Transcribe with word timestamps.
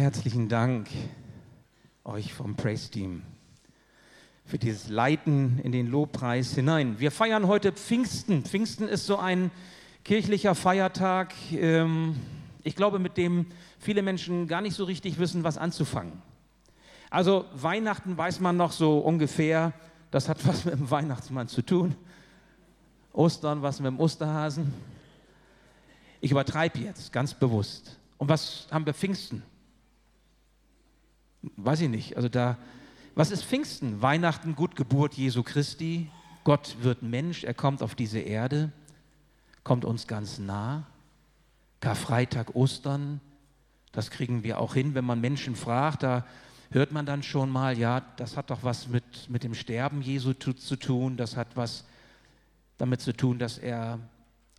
herzlichen 0.00 0.48
Dank 0.48 0.88
euch 2.04 2.32
vom 2.32 2.56
Praise 2.56 2.90
Team 2.90 3.20
für 4.46 4.56
dieses 4.56 4.88
Leiten 4.88 5.58
in 5.58 5.72
den 5.72 5.88
Lobpreis 5.88 6.54
hinein. 6.54 6.98
Wir 6.98 7.10
feiern 7.10 7.46
heute 7.46 7.70
Pfingsten. 7.72 8.42
Pfingsten 8.42 8.88
ist 8.88 9.04
so 9.04 9.18
ein 9.18 9.50
kirchlicher 10.02 10.54
Feiertag, 10.54 11.34
ähm, 11.52 12.16
ich 12.62 12.76
glaube, 12.76 12.98
mit 12.98 13.18
dem 13.18 13.44
viele 13.78 14.00
Menschen 14.00 14.48
gar 14.48 14.62
nicht 14.62 14.74
so 14.74 14.84
richtig 14.84 15.18
wissen, 15.18 15.44
was 15.44 15.58
anzufangen. 15.58 16.22
Also 17.10 17.44
Weihnachten 17.52 18.16
weiß 18.16 18.40
man 18.40 18.56
noch 18.56 18.72
so 18.72 19.00
ungefähr, 19.00 19.74
das 20.10 20.30
hat 20.30 20.38
was 20.46 20.64
mit 20.64 20.72
dem 20.72 20.90
Weihnachtsmann 20.90 21.46
zu 21.46 21.60
tun. 21.60 21.94
Ostern 23.12 23.60
was 23.60 23.80
mit 23.80 23.88
dem 23.88 24.00
Osterhasen. 24.00 24.72
Ich 26.22 26.30
übertreibe 26.30 26.78
jetzt 26.78 27.12
ganz 27.12 27.34
bewusst. 27.34 27.98
Und 28.16 28.30
was 28.30 28.66
haben 28.70 28.86
wir 28.86 28.94
Pfingsten? 28.94 29.42
Weiß 31.42 31.80
ich 31.80 31.88
nicht. 31.88 32.16
Also 32.16 32.28
da, 32.28 32.58
was 33.14 33.30
ist 33.30 33.44
Pfingsten? 33.44 34.02
Weihnachten, 34.02 34.54
Gutgeburt 34.54 35.14
Jesu 35.14 35.42
Christi. 35.42 36.10
Gott 36.44 36.76
wird 36.80 37.02
Mensch, 37.02 37.44
er 37.44 37.54
kommt 37.54 37.82
auf 37.82 37.94
diese 37.94 38.18
Erde, 38.18 38.72
kommt 39.62 39.84
uns 39.84 40.06
ganz 40.06 40.38
nah. 40.38 40.86
Karfreitag, 41.80 42.54
Ostern, 42.54 43.20
das 43.92 44.10
kriegen 44.10 44.42
wir 44.42 44.58
auch 44.58 44.74
hin, 44.74 44.94
wenn 44.94 45.04
man 45.04 45.20
Menschen 45.20 45.56
fragt, 45.56 46.02
da 46.02 46.26
hört 46.70 46.92
man 46.92 47.06
dann 47.06 47.22
schon 47.22 47.50
mal, 47.50 47.76
ja, 47.76 48.00
das 48.16 48.36
hat 48.36 48.50
doch 48.50 48.62
was 48.62 48.88
mit, 48.88 49.28
mit 49.28 49.42
dem 49.42 49.54
Sterben 49.54 50.02
Jesu 50.02 50.34
zu, 50.34 50.52
zu 50.52 50.76
tun, 50.76 51.16
das 51.16 51.36
hat 51.36 51.56
was 51.56 51.84
damit 52.78 53.00
zu 53.00 53.12
tun, 53.12 53.38
dass 53.38 53.58
er 53.58 53.98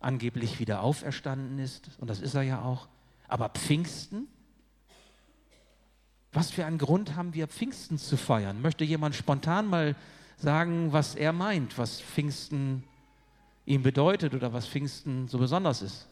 angeblich 0.00 0.58
wieder 0.58 0.82
auferstanden 0.82 1.58
ist, 1.58 1.90
und 1.98 2.10
das 2.10 2.20
ist 2.20 2.34
er 2.34 2.42
ja 2.42 2.62
auch. 2.62 2.88
Aber 3.28 3.48
Pfingsten? 3.48 4.26
Was 6.32 6.50
für 6.50 6.64
einen 6.64 6.78
Grund 6.78 7.14
haben 7.14 7.34
wir, 7.34 7.46
Pfingsten 7.46 7.98
zu 7.98 8.16
feiern? 8.16 8.62
Möchte 8.62 8.84
jemand 8.84 9.14
spontan 9.14 9.66
mal 9.66 9.94
sagen, 10.38 10.92
was 10.92 11.14
er 11.14 11.32
meint, 11.32 11.76
was 11.76 12.00
Pfingsten 12.00 12.84
ihm 13.66 13.82
bedeutet 13.82 14.34
oder 14.34 14.52
was 14.52 14.66
Pfingsten 14.66 15.28
so 15.28 15.38
besonders 15.38 15.82
ist? 15.82 16.08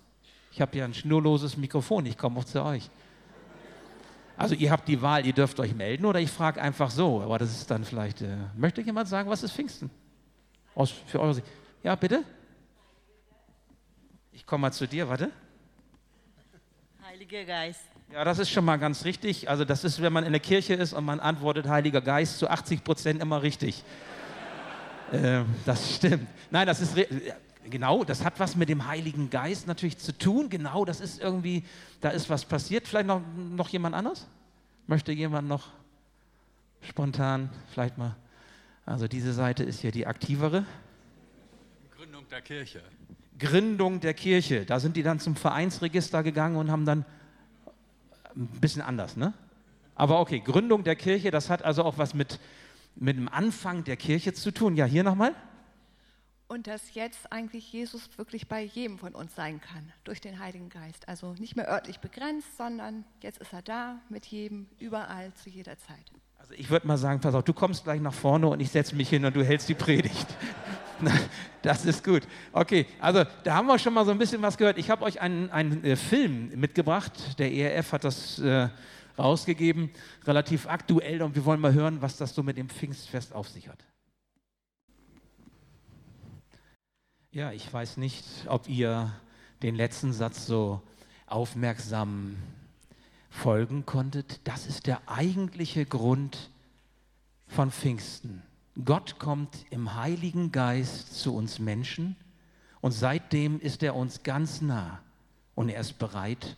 Ich 0.52 0.60
habe 0.60 0.76
ja 0.76 0.84
ein 0.84 0.94
schnurloses 0.94 1.56
Mikrofon, 1.56 2.04
ich 2.06 2.18
komme 2.18 2.38
auch 2.38 2.44
zu 2.44 2.62
euch. 2.62 2.90
Also 4.36 4.54
ihr 4.54 4.70
habt 4.70 4.88
die 4.88 5.00
Wahl, 5.02 5.26
ihr 5.26 5.32
dürft 5.32 5.58
euch 5.60 5.74
melden 5.74 6.06
oder 6.06 6.20
ich 6.20 6.30
frage 6.30 6.60
einfach 6.60 6.90
so, 6.90 7.20
aber 7.20 7.38
das 7.38 7.50
ist 7.50 7.70
dann 7.70 7.84
vielleicht, 7.84 8.22
äh, 8.22 8.36
möchte 8.56 8.80
jemand 8.80 9.08
sagen, 9.08 9.28
was 9.28 9.42
ist 9.42 9.52
Pfingsten? 9.52 9.90
Aus, 10.74 10.90
für 10.90 11.20
eure 11.20 11.34
Sicht. 11.34 11.46
Ja, 11.82 11.94
bitte? 11.94 12.24
Ich 14.32 14.46
komme 14.46 14.62
mal 14.62 14.72
zu 14.72 14.86
dir, 14.86 15.08
warte. 15.08 15.30
Heiliger 17.04 17.44
Geist. 17.44 17.89
Ja, 18.12 18.24
das 18.24 18.40
ist 18.40 18.50
schon 18.50 18.64
mal 18.64 18.76
ganz 18.76 19.04
richtig. 19.04 19.48
Also 19.48 19.64
das 19.64 19.84
ist, 19.84 20.02
wenn 20.02 20.12
man 20.12 20.24
in 20.24 20.32
der 20.32 20.40
Kirche 20.40 20.74
ist 20.74 20.92
und 20.92 21.04
man 21.04 21.20
antwortet 21.20 21.68
Heiliger 21.68 22.00
Geist, 22.00 22.38
zu 22.38 22.50
80 22.50 22.82
Prozent 22.82 23.22
immer 23.22 23.40
richtig. 23.42 23.84
äh, 25.12 25.42
das 25.64 25.94
stimmt. 25.94 26.26
Nein, 26.50 26.66
das 26.66 26.80
ist 26.80 26.96
genau, 27.68 28.02
das 28.02 28.24
hat 28.24 28.40
was 28.40 28.56
mit 28.56 28.68
dem 28.68 28.88
Heiligen 28.88 29.30
Geist 29.30 29.68
natürlich 29.68 29.96
zu 29.96 30.16
tun. 30.16 30.48
Genau, 30.48 30.84
das 30.84 31.00
ist 31.00 31.20
irgendwie, 31.20 31.62
da 32.00 32.10
ist 32.10 32.28
was 32.28 32.44
passiert. 32.44 32.88
Vielleicht 32.88 33.06
noch, 33.06 33.22
noch 33.36 33.68
jemand 33.68 33.94
anders? 33.94 34.26
Möchte 34.88 35.12
jemand 35.12 35.46
noch 35.46 35.68
spontan 36.80 37.48
vielleicht 37.72 37.96
mal? 37.96 38.16
Also 38.86 39.06
diese 39.06 39.32
Seite 39.32 39.62
ist 39.62 39.82
hier 39.82 39.92
die 39.92 40.08
aktivere. 40.08 40.64
Gründung 41.96 42.26
der 42.28 42.40
Kirche. 42.40 42.82
Gründung 43.38 44.00
der 44.00 44.14
Kirche. 44.14 44.64
Da 44.66 44.80
sind 44.80 44.96
die 44.96 45.04
dann 45.04 45.20
zum 45.20 45.36
Vereinsregister 45.36 46.24
gegangen 46.24 46.56
und 46.56 46.72
haben 46.72 46.84
dann 46.84 47.04
ein 48.36 48.46
bisschen 48.60 48.82
anders, 48.82 49.16
ne? 49.16 49.32
Aber 49.94 50.20
okay, 50.20 50.40
Gründung 50.40 50.82
der 50.82 50.96
Kirche, 50.96 51.30
das 51.30 51.50
hat 51.50 51.62
also 51.62 51.84
auch 51.84 51.98
was 51.98 52.14
mit, 52.14 52.40
mit 52.96 53.16
dem 53.16 53.28
Anfang 53.28 53.84
der 53.84 53.96
Kirche 53.96 54.32
zu 54.32 54.50
tun. 54.50 54.76
Ja, 54.76 54.86
hier 54.86 55.04
nochmal. 55.04 55.34
Und 56.48 56.66
dass 56.66 56.94
jetzt 56.94 57.30
eigentlich 57.30 57.72
Jesus 57.72 58.08
wirklich 58.16 58.48
bei 58.48 58.62
jedem 58.62 58.98
von 58.98 59.14
uns 59.14 59.34
sein 59.34 59.60
kann, 59.60 59.92
durch 60.02 60.20
den 60.20 60.40
Heiligen 60.40 60.68
Geist. 60.68 61.06
Also 61.08 61.34
nicht 61.34 61.54
mehr 61.54 61.68
örtlich 61.68 62.00
begrenzt, 62.00 62.56
sondern 62.56 63.04
jetzt 63.22 63.38
ist 63.38 63.52
er 63.52 63.62
da 63.62 64.00
mit 64.08 64.26
jedem, 64.26 64.66
überall, 64.78 65.32
zu 65.34 65.48
jeder 65.48 65.78
Zeit. 65.78 66.10
Also 66.38 66.54
ich 66.54 66.70
würde 66.70 66.86
mal 66.86 66.96
sagen, 66.96 67.20
pass 67.20 67.34
auf, 67.34 67.44
du 67.44 67.52
kommst 67.52 67.84
gleich 67.84 68.00
nach 68.00 68.14
vorne 68.14 68.48
und 68.48 68.60
ich 68.60 68.70
setze 68.70 68.96
mich 68.96 69.10
hin 69.10 69.24
und 69.24 69.36
du 69.36 69.44
hältst 69.44 69.68
die 69.68 69.74
Predigt. 69.74 70.26
Das 71.62 71.84
ist 71.84 72.02
gut. 72.02 72.22
Okay, 72.52 72.86
also 73.00 73.24
da 73.44 73.54
haben 73.54 73.66
wir 73.66 73.78
schon 73.78 73.92
mal 73.92 74.06
so 74.06 74.10
ein 74.10 74.18
bisschen 74.18 74.40
was 74.40 74.56
gehört. 74.56 74.78
Ich 74.78 74.88
habe 74.88 75.04
euch 75.04 75.20
einen, 75.20 75.50
einen 75.50 75.84
äh, 75.84 75.94
Film 75.94 76.50
mitgebracht. 76.58 77.38
Der 77.38 77.52
ERF 77.52 77.92
hat 77.92 78.04
das 78.04 78.38
äh, 78.38 78.68
rausgegeben, 79.18 79.90
relativ 80.24 80.66
aktuell. 80.66 81.20
Und 81.20 81.34
wir 81.34 81.44
wollen 81.44 81.60
mal 81.60 81.74
hören, 81.74 82.00
was 82.00 82.16
das 82.16 82.34
so 82.34 82.42
mit 82.42 82.56
dem 82.56 82.70
Pfingstfest 82.70 83.34
auf 83.34 83.48
sich 83.48 83.68
hat. 83.68 83.84
Ja, 87.30 87.52
ich 87.52 87.70
weiß 87.70 87.98
nicht, 87.98 88.24
ob 88.46 88.68
ihr 88.68 89.12
den 89.62 89.74
letzten 89.74 90.12
Satz 90.12 90.46
so 90.46 90.80
aufmerksam 91.26 92.36
folgen 93.28 93.86
konntet. 93.86 94.40
Das 94.44 94.66
ist 94.66 94.86
der 94.86 95.00
eigentliche 95.06 95.86
Grund 95.86 96.50
von 97.46 97.70
Pfingsten. 97.70 98.42
Gott 98.84 99.18
kommt 99.18 99.66
im 99.70 99.94
Heiligen 99.94 100.52
Geist 100.52 101.18
zu 101.18 101.34
uns 101.34 101.58
Menschen 101.58 102.16
und 102.80 102.92
seitdem 102.92 103.60
ist 103.60 103.82
er 103.82 103.94
uns 103.94 104.22
ganz 104.22 104.60
nah 104.60 105.00
und 105.54 105.68
er 105.68 105.80
ist 105.80 105.98
bereit, 105.98 106.56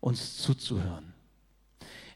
uns 0.00 0.38
zuzuhören. 0.38 1.12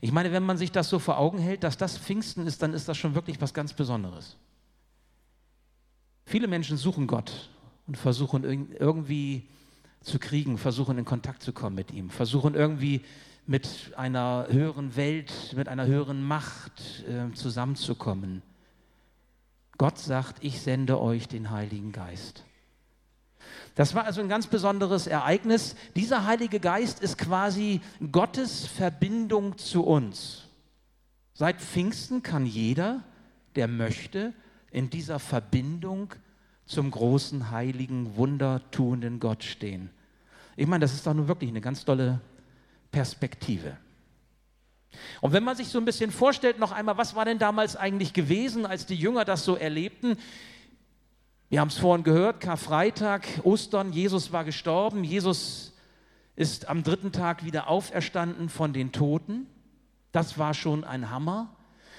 Ich 0.01 0.13
meine, 0.13 0.33
wenn 0.33 0.43
man 0.43 0.59
sich 0.59 0.71
das 0.71 0.89
so 0.89 0.99
vor 0.99 1.19
Augen 1.19 1.39
hält, 1.39 1.65
dass 1.65 1.77
das 1.77 1.99
Pfingsten 1.99 2.47
ist, 2.47 2.63
dann 2.63 2.75
ist 2.75 2.89
das 2.89 2.97
schon 2.97 3.15
wirklich 3.15 3.41
was 3.41 3.55
ganz 3.55 3.73
Besonderes. 3.73 4.37
Viele 6.27 6.47
Menschen 6.47 6.77
suchen 6.77 7.07
Gott 7.07 7.51
und 7.87 7.97
versuchen 7.97 8.45
irgendwie 8.45 9.47
zu 10.01 10.19
kriegen, 10.19 10.59
versuchen 10.59 10.99
in 10.99 11.05
Kontakt 11.05 11.43
zu 11.43 11.53
kommen 11.53 11.77
mit 11.77 11.91
ihm, 11.91 12.11
versuchen 12.11 12.55
irgendwie 12.55 13.03
mit 13.47 13.93
einer 13.97 14.47
höheren 14.51 14.97
Welt, 14.97 15.55
mit 15.57 15.69
einer 15.69 15.87
höheren 15.87 16.23
Macht 16.23 17.05
äh, 17.09 17.33
zusammenzukommen. 17.35 18.43
Gott 19.79 19.99
sagt, 19.99 20.43
ich 20.43 20.61
sende 20.61 21.01
euch 21.01 21.29
den 21.29 21.51
Heiligen 21.51 21.93
Geist. 21.93 22.45
Das 23.75 23.95
war 23.95 24.05
also 24.05 24.21
ein 24.21 24.29
ganz 24.29 24.47
besonderes 24.47 25.07
Ereignis. 25.07 25.75
Dieser 25.97 26.27
Heilige 26.27 26.61
Geist 26.61 27.01
ist 27.01 27.19
quasi 27.19 27.81
Gottes 28.13 28.67
Verbindung 28.67 29.59
zu 29.59 29.85
uns. 29.85 30.45
Seit 31.35 31.61
Pfingsten 31.61 32.23
kann 32.23 32.47
jeder, 32.47 33.03
der 33.57 33.67
möchte, 33.67 34.33
in 34.71 34.91
dieser 34.91 35.19
Verbindung 35.19 36.15
zum 36.67 36.91
großen, 36.91 37.51
heiligen, 37.51 38.17
wundertuenden 38.17 39.19
Gott 39.21 39.43
stehen. 39.43 39.91
Ich 40.57 40.67
meine, 40.67 40.83
das 40.83 40.95
ist 40.95 41.07
doch 41.07 41.15
nun 41.15 41.29
wirklich 41.29 41.51
eine 41.51 41.61
ganz 41.61 41.85
tolle 41.85 42.21
Perspektive. 42.93 43.77
Und 45.21 45.33
wenn 45.33 45.45
man 45.45 45.57
sich 45.57 45.69
so 45.69 45.79
ein 45.79 45.85
bisschen 45.85 46.11
vorstellt, 46.11 46.59
noch 46.59 46.73
einmal, 46.73 46.97
was 46.97 47.15
war 47.15 47.25
denn 47.25 47.39
damals 47.39 47.77
eigentlich 47.77 48.13
gewesen, 48.13 48.67
als 48.67 48.87
die 48.87 48.97
Jünger 48.97 49.25
das 49.25 49.45
so 49.45 49.57
erlebten? 49.57 50.17
Wir 51.49 51.61
haben 51.61 51.69
es 51.69 51.79
vorhin 51.79 52.05
gehört, 52.05 52.41
Karfreitag, 52.41 53.27
Ostern, 53.45 53.93
Jesus 53.93 54.33
war 54.33 54.45
gestorben, 54.45 55.05
Jesus 55.05 55.73
ist 56.37 56.69
am 56.69 56.83
dritten 56.83 57.13
Tag 57.13 57.45
wieder 57.45 57.69
auferstanden 57.69 58.49
von 58.49 58.73
den 58.73 58.93
Toten. 58.93 59.47
Das 60.11 60.39
war 60.39 60.55
schon 60.55 60.85
ein 60.85 61.11
Hammer. 61.11 61.55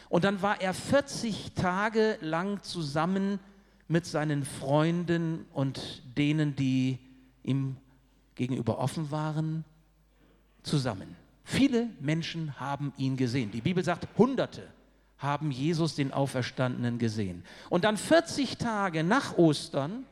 Und 0.09 0.23
dann 0.23 0.41
war 0.41 0.61
er 0.61 0.73
40 0.73 1.53
Tage 1.53 2.17
lang 2.22 2.61
zusammen 2.63 3.39
mit 3.88 4.05
seinen 4.05 4.45
Freunden 4.45 5.45
und 5.53 6.01
denen, 6.17 6.55
die 6.55 7.00
ihm 7.44 7.78
gegenüber 8.35 8.79
offen 8.79 9.11
waren, 9.11 9.63
zusammen. 10.63 11.16
Viele 11.45 11.89
Menschen 12.00 12.59
haben 12.59 12.91
ihn 12.97 13.16
gesehen. 13.17 13.51
Die 13.51 13.61
Bibel 13.61 13.83
sagt, 13.83 14.08
Hunderte 14.17 14.67
haben 15.20 15.52
Jesus 15.52 15.96
den 15.96 16.11
Auferstandenen 16.11 16.97
gesehen. 16.97 17.43
Und 17.70 17.84
dann 17.84 17.97
40 17.97 18.58
Tage 18.58 19.03
nach 19.03 19.37
Ostern 19.37 20.05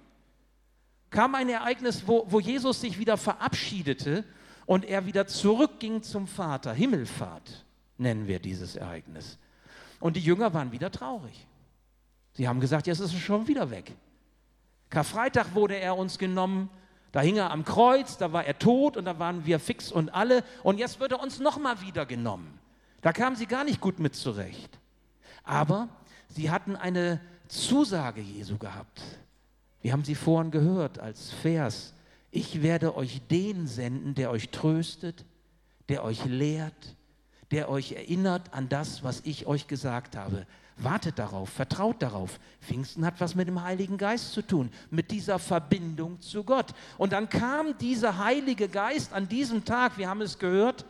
kam 1.10 1.34
ein 1.34 1.50
Ereignis, 1.50 2.04
wo, 2.06 2.26
wo 2.30 2.40
Jesus 2.40 2.82
sich 2.82 3.00
wieder 3.00 3.18
verabschiedete 3.18 4.24
und 4.68 4.86
er 4.86 5.08
wieder 5.08 5.26
zurückging 5.26 6.04
zum 6.04 6.28
Vater. 6.28 6.72
Himmelfahrt 6.72 7.66
nennen 7.98 8.28
wir 8.28 8.40
dieses 8.40 8.76
Ereignis. 8.76 9.40
Und 10.00 10.16
die 10.16 10.22
Jünger 10.22 10.54
waren 10.54 10.72
wieder 10.72 10.92
traurig. 10.92 11.48
Sie 12.34 12.48
haben 12.48 12.60
gesagt, 12.60 12.86
jetzt 12.86 13.00
ist 13.00 13.14
er 13.14 13.20
schon 13.20 13.48
wieder 13.48 13.72
weg. 13.72 13.92
Karfreitag 14.92 15.56
wurde 15.56 15.76
er 15.78 15.98
uns 15.98 16.20
genommen, 16.20 16.70
da 17.14 17.22
hing 17.22 17.38
er 17.38 17.52
am 17.52 17.64
Kreuz, 17.64 18.18
da 18.18 18.34
war 18.34 18.44
er 18.44 18.58
tot 18.58 18.98
und 18.98 19.06
da 19.06 19.20
waren 19.20 19.46
wir 19.46 19.60
fix 19.60 19.92
und 19.92 20.10
alle. 20.16 20.44
Und 20.64 20.80
jetzt 20.80 21.00
wird 21.00 21.12
er 21.12 21.22
uns 21.22 21.40
nochmal 21.40 21.80
wieder 21.82 22.08
genommen. 22.08 22.60
Da 23.02 23.14
kamen 23.14 23.36
sie 23.36 23.46
gar 23.46 23.64
nicht 23.64 23.80
gut 23.80 24.00
mit 24.00 24.16
zurecht. 24.16 24.80
Aber 25.44 25.90
sie 26.28 26.50
hatten 26.50 26.76
eine 26.76 27.22
Zusage 27.48 28.20
Jesu 28.20 28.58
gehabt. 28.58 29.00
Wir 29.84 29.92
haben 29.92 30.04
sie 30.04 30.16
vorhin 30.16 30.50
gehört 30.50 30.98
als 30.98 31.30
Vers. 31.30 31.94
Ich 32.32 32.64
werde 32.64 32.98
euch 32.98 33.22
den 33.30 33.68
senden, 33.68 34.16
der 34.16 34.32
euch 34.32 34.50
tröstet, 34.50 35.24
der 35.90 36.04
euch 36.04 36.26
lehrt, 36.26 36.96
der 37.52 37.70
euch 37.70 37.92
erinnert 37.92 38.52
an 38.56 38.70
das, 38.70 39.04
was 39.04 39.22
ich 39.24 39.46
euch 39.46 39.68
gesagt 39.68 40.16
habe. 40.16 40.48
Wartet 40.78 41.20
darauf, 41.20 41.50
vertraut 41.50 42.02
darauf. 42.02 42.40
Pfingsten 42.62 43.06
hat 43.06 43.20
was 43.20 43.36
mit 43.36 43.48
dem 43.48 43.62
Heiligen 43.62 43.98
Geist 43.98 44.34
zu 44.34 44.42
tun, 44.42 44.72
mit 44.90 45.12
dieser 45.12 45.38
Verbindung 45.38 46.20
zu 46.20 46.44
Gott. 46.44 46.74
Und 46.98 47.14
dann 47.14 47.30
kam 47.30 47.78
dieser 47.78 48.18
Heilige 48.18 48.68
Geist 48.68 49.14
an 49.14 49.30
diesem 49.30 49.66
Tag, 49.66 49.98
wir 49.98 50.10
haben 50.10 50.22
es 50.22 50.40
gehört, 50.40 50.86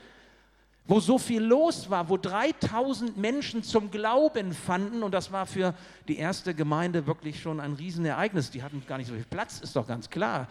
wo 0.86 1.00
so 1.00 1.18
viel 1.18 1.42
los 1.42 1.90
war, 1.90 2.10
wo 2.10 2.18
3000 2.18 3.18
Menschen 3.18 3.64
zum 3.64 3.92
Glauben 3.92 4.54
fanden. 4.54 5.04
Und 5.04 5.14
das 5.14 5.32
war 5.32 5.46
für 5.46 5.74
die 6.08 6.18
erste 6.18 6.54
Gemeinde 6.54 7.08
wirklich 7.08 7.42
schon 7.42 7.60
ein 7.60 7.74
Riesenereignis. 7.74 8.52
Die 8.52 8.64
hatten 8.64 8.84
gar 8.88 8.98
nicht 8.98 9.08
so 9.08 9.14
viel 9.14 9.26
Platz, 9.26 9.60
ist 9.60 9.76
doch 9.76 9.88
ganz 9.88 10.10
klar. 10.10 10.48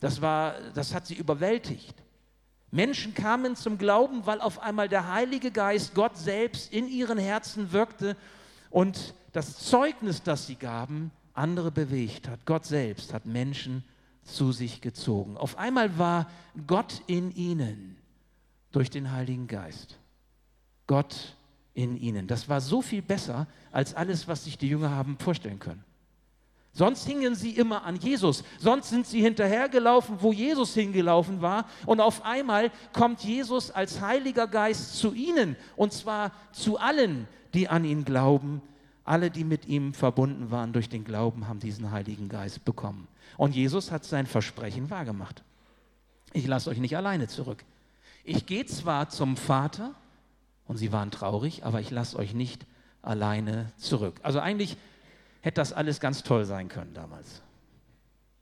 Das, 0.00 0.20
war, 0.20 0.54
das 0.74 0.94
hat 0.94 1.06
sie 1.06 1.14
überwältigt. 1.14 1.94
Menschen 2.70 3.14
kamen 3.14 3.56
zum 3.56 3.78
Glauben, 3.78 4.26
weil 4.26 4.40
auf 4.40 4.60
einmal 4.60 4.88
der 4.88 5.12
Heilige 5.12 5.50
Geist, 5.50 5.94
Gott 5.94 6.16
selbst, 6.16 6.72
in 6.72 6.88
ihren 6.88 7.18
Herzen 7.18 7.72
wirkte 7.72 8.16
und 8.70 9.14
das 9.32 9.58
Zeugnis, 9.58 10.22
das 10.22 10.46
sie 10.46 10.56
gaben, 10.56 11.10
andere 11.34 11.70
bewegt 11.70 12.28
hat. 12.28 12.46
Gott 12.46 12.64
selbst 12.64 13.12
hat 13.12 13.26
Menschen 13.26 13.84
zu 14.24 14.52
sich 14.52 14.80
gezogen. 14.80 15.36
Auf 15.36 15.58
einmal 15.58 15.98
war 15.98 16.30
Gott 16.66 17.02
in 17.06 17.34
ihnen 17.34 17.96
durch 18.72 18.90
den 18.90 19.12
Heiligen 19.12 19.46
Geist. 19.46 19.98
Gott 20.86 21.36
in 21.74 21.96
ihnen. 21.96 22.26
Das 22.26 22.48
war 22.48 22.60
so 22.60 22.82
viel 22.82 23.02
besser 23.02 23.46
als 23.72 23.94
alles, 23.94 24.28
was 24.28 24.44
sich 24.44 24.58
die 24.58 24.68
Jünger 24.68 24.90
haben 24.90 25.16
vorstellen 25.18 25.58
können. 25.58 25.84
Sonst 26.72 27.06
hingen 27.06 27.34
sie 27.34 27.50
immer 27.50 27.84
an 27.84 27.96
Jesus. 27.96 28.44
Sonst 28.58 28.90
sind 28.90 29.06
sie 29.06 29.20
hinterhergelaufen, 29.20 30.16
wo 30.20 30.32
Jesus 30.32 30.72
hingelaufen 30.74 31.42
war. 31.42 31.66
Und 31.84 32.00
auf 32.00 32.24
einmal 32.24 32.70
kommt 32.92 33.24
Jesus 33.24 33.72
als 33.72 34.00
Heiliger 34.00 34.46
Geist 34.46 34.96
zu 34.96 35.12
ihnen. 35.12 35.56
Und 35.76 35.92
zwar 35.92 36.32
zu 36.52 36.78
allen, 36.78 37.26
die 37.54 37.68
an 37.68 37.84
ihn 37.84 38.04
glauben. 38.04 38.62
Alle, 39.04 39.30
die 39.30 39.44
mit 39.44 39.66
ihm 39.66 39.94
verbunden 39.94 40.50
waren 40.50 40.72
durch 40.72 40.88
den 40.88 41.04
Glauben, 41.04 41.48
haben 41.48 41.58
diesen 41.58 41.90
Heiligen 41.90 42.28
Geist 42.28 42.64
bekommen. 42.64 43.08
Und 43.36 43.54
Jesus 43.54 43.90
hat 43.90 44.04
sein 44.04 44.26
Versprechen 44.26 44.90
wahrgemacht. 44.90 45.42
Ich 46.32 46.46
lasse 46.46 46.70
euch 46.70 46.78
nicht 46.78 46.96
alleine 46.96 47.26
zurück. 47.26 47.64
Ich 48.24 48.46
gehe 48.46 48.66
zwar 48.66 49.08
zum 49.08 49.36
Vater, 49.36 49.94
und 50.66 50.76
sie 50.76 50.92
waren 50.92 51.10
traurig, 51.10 51.64
aber 51.64 51.80
ich 51.80 51.90
lasse 51.90 52.16
euch 52.16 52.32
nicht 52.32 52.64
alleine 53.02 53.72
zurück. 53.76 54.20
Also 54.22 54.38
eigentlich 54.38 54.76
hätte 55.40 55.56
das 55.60 55.72
alles 55.72 55.98
ganz 55.98 56.22
toll 56.22 56.44
sein 56.44 56.68
können 56.68 56.94
damals. 56.94 57.42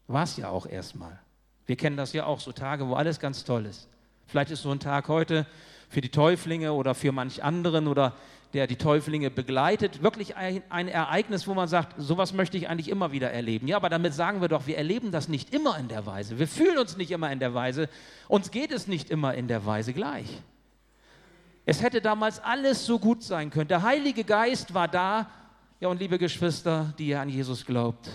War 0.08 0.24
es 0.24 0.36
ja 0.36 0.50
auch 0.50 0.66
erstmal. 0.66 1.18
Wir 1.64 1.76
kennen 1.76 1.96
das 1.96 2.12
ja 2.12 2.26
auch, 2.26 2.40
so 2.40 2.52
Tage, 2.52 2.86
wo 2.88 2.94
alles 2.94 3.18
ganz 3.20 3.44
toll 3.44 3.64
ist. 3.64 3.88
Vielleicht 4.26 4.50
ist 4.50 4.60
so 4.60 4.70
ein 4.70 4.80
Tag 4.80 5.08
heute 5.08 5.46
für 5.88 6.00
die 6.00 6.10
Täuflinge 6.10 6.72
oder 6.72 6.94
für 6.94 7.12
manch 7.12 7.42
anderen 7.42 7.86
oder 7.88 8.14
der 8.54 8.66
die 8.66 8.76
Täuflinge 8.76 9.30
begleitet, 9.30 10.02
wirklich 10.02 10.36
ein, 10.36 10.62
ein, 10.70 10.88
Ereignis, 10.88 11.46
wo 11.46 11.54
man 11.54 11.68
sagt, 11.68 11.94
sowas 11.98 12.32
möchte 12.32 12.56
ich 12.56 12.68
eigentlich 12.68 12.88
immer 12.88 13.12
wieder 13.12 13.30
erleben. 13.30 13.68
Ja, 13.68 13.76
aber 13.76 13.90
damit 13.90 14.14
sagen 14.14 14.40
wir 14.40 14.48
doch, 14.48 14.66
wir 14.66 14.78
erleben 14.78 15.12
das 15.12 15.28
nicht 15.28 15.52
immer 15.52 15.78
in 15.78 15.88
der 15.88 16.06
Weise. 16.06 16.38
Wir 16.38 16.48
fühlen 16.48 16.78
uns 16.78 16.96
nicht 16.96 17.10
immer 17.10 17.30
in 17.30 17.40
der 17.40 17.52
Weise. 17.52 17.90
Uns 18.26 18.50
geht 18.50 18.72
es 18.72 18.86
nicht 18.86 19.10
immer 19.10 19.34
in 19.34 19.48
der 19.48 19.66
Weise 19.66 19.92
gleich. 19.92 20.26
Es 21.66 21.82
hätte 21.82 22.00
damals 22.00 22.40
alles 22.40 22.86
so 22.86 22.98
gut 22.98 23.22
sein 23.22 23.50
können. 23.50 23.68
Der 23.68 23.82
Heilige 23.82 24.24
Geist 24.24 24.72
war 24.72 24.88
da. 24.88 25.28
Ja, 25.80 25.88
und 25.88 26.00
liebe 26.00 26.18
Geschwister, 26.18 26.94
die 26.98 27.08
ihr 27.08 27.20
an 27.20 27.28
Jesus 27.28 27.66
glaubt, 27.66 28.08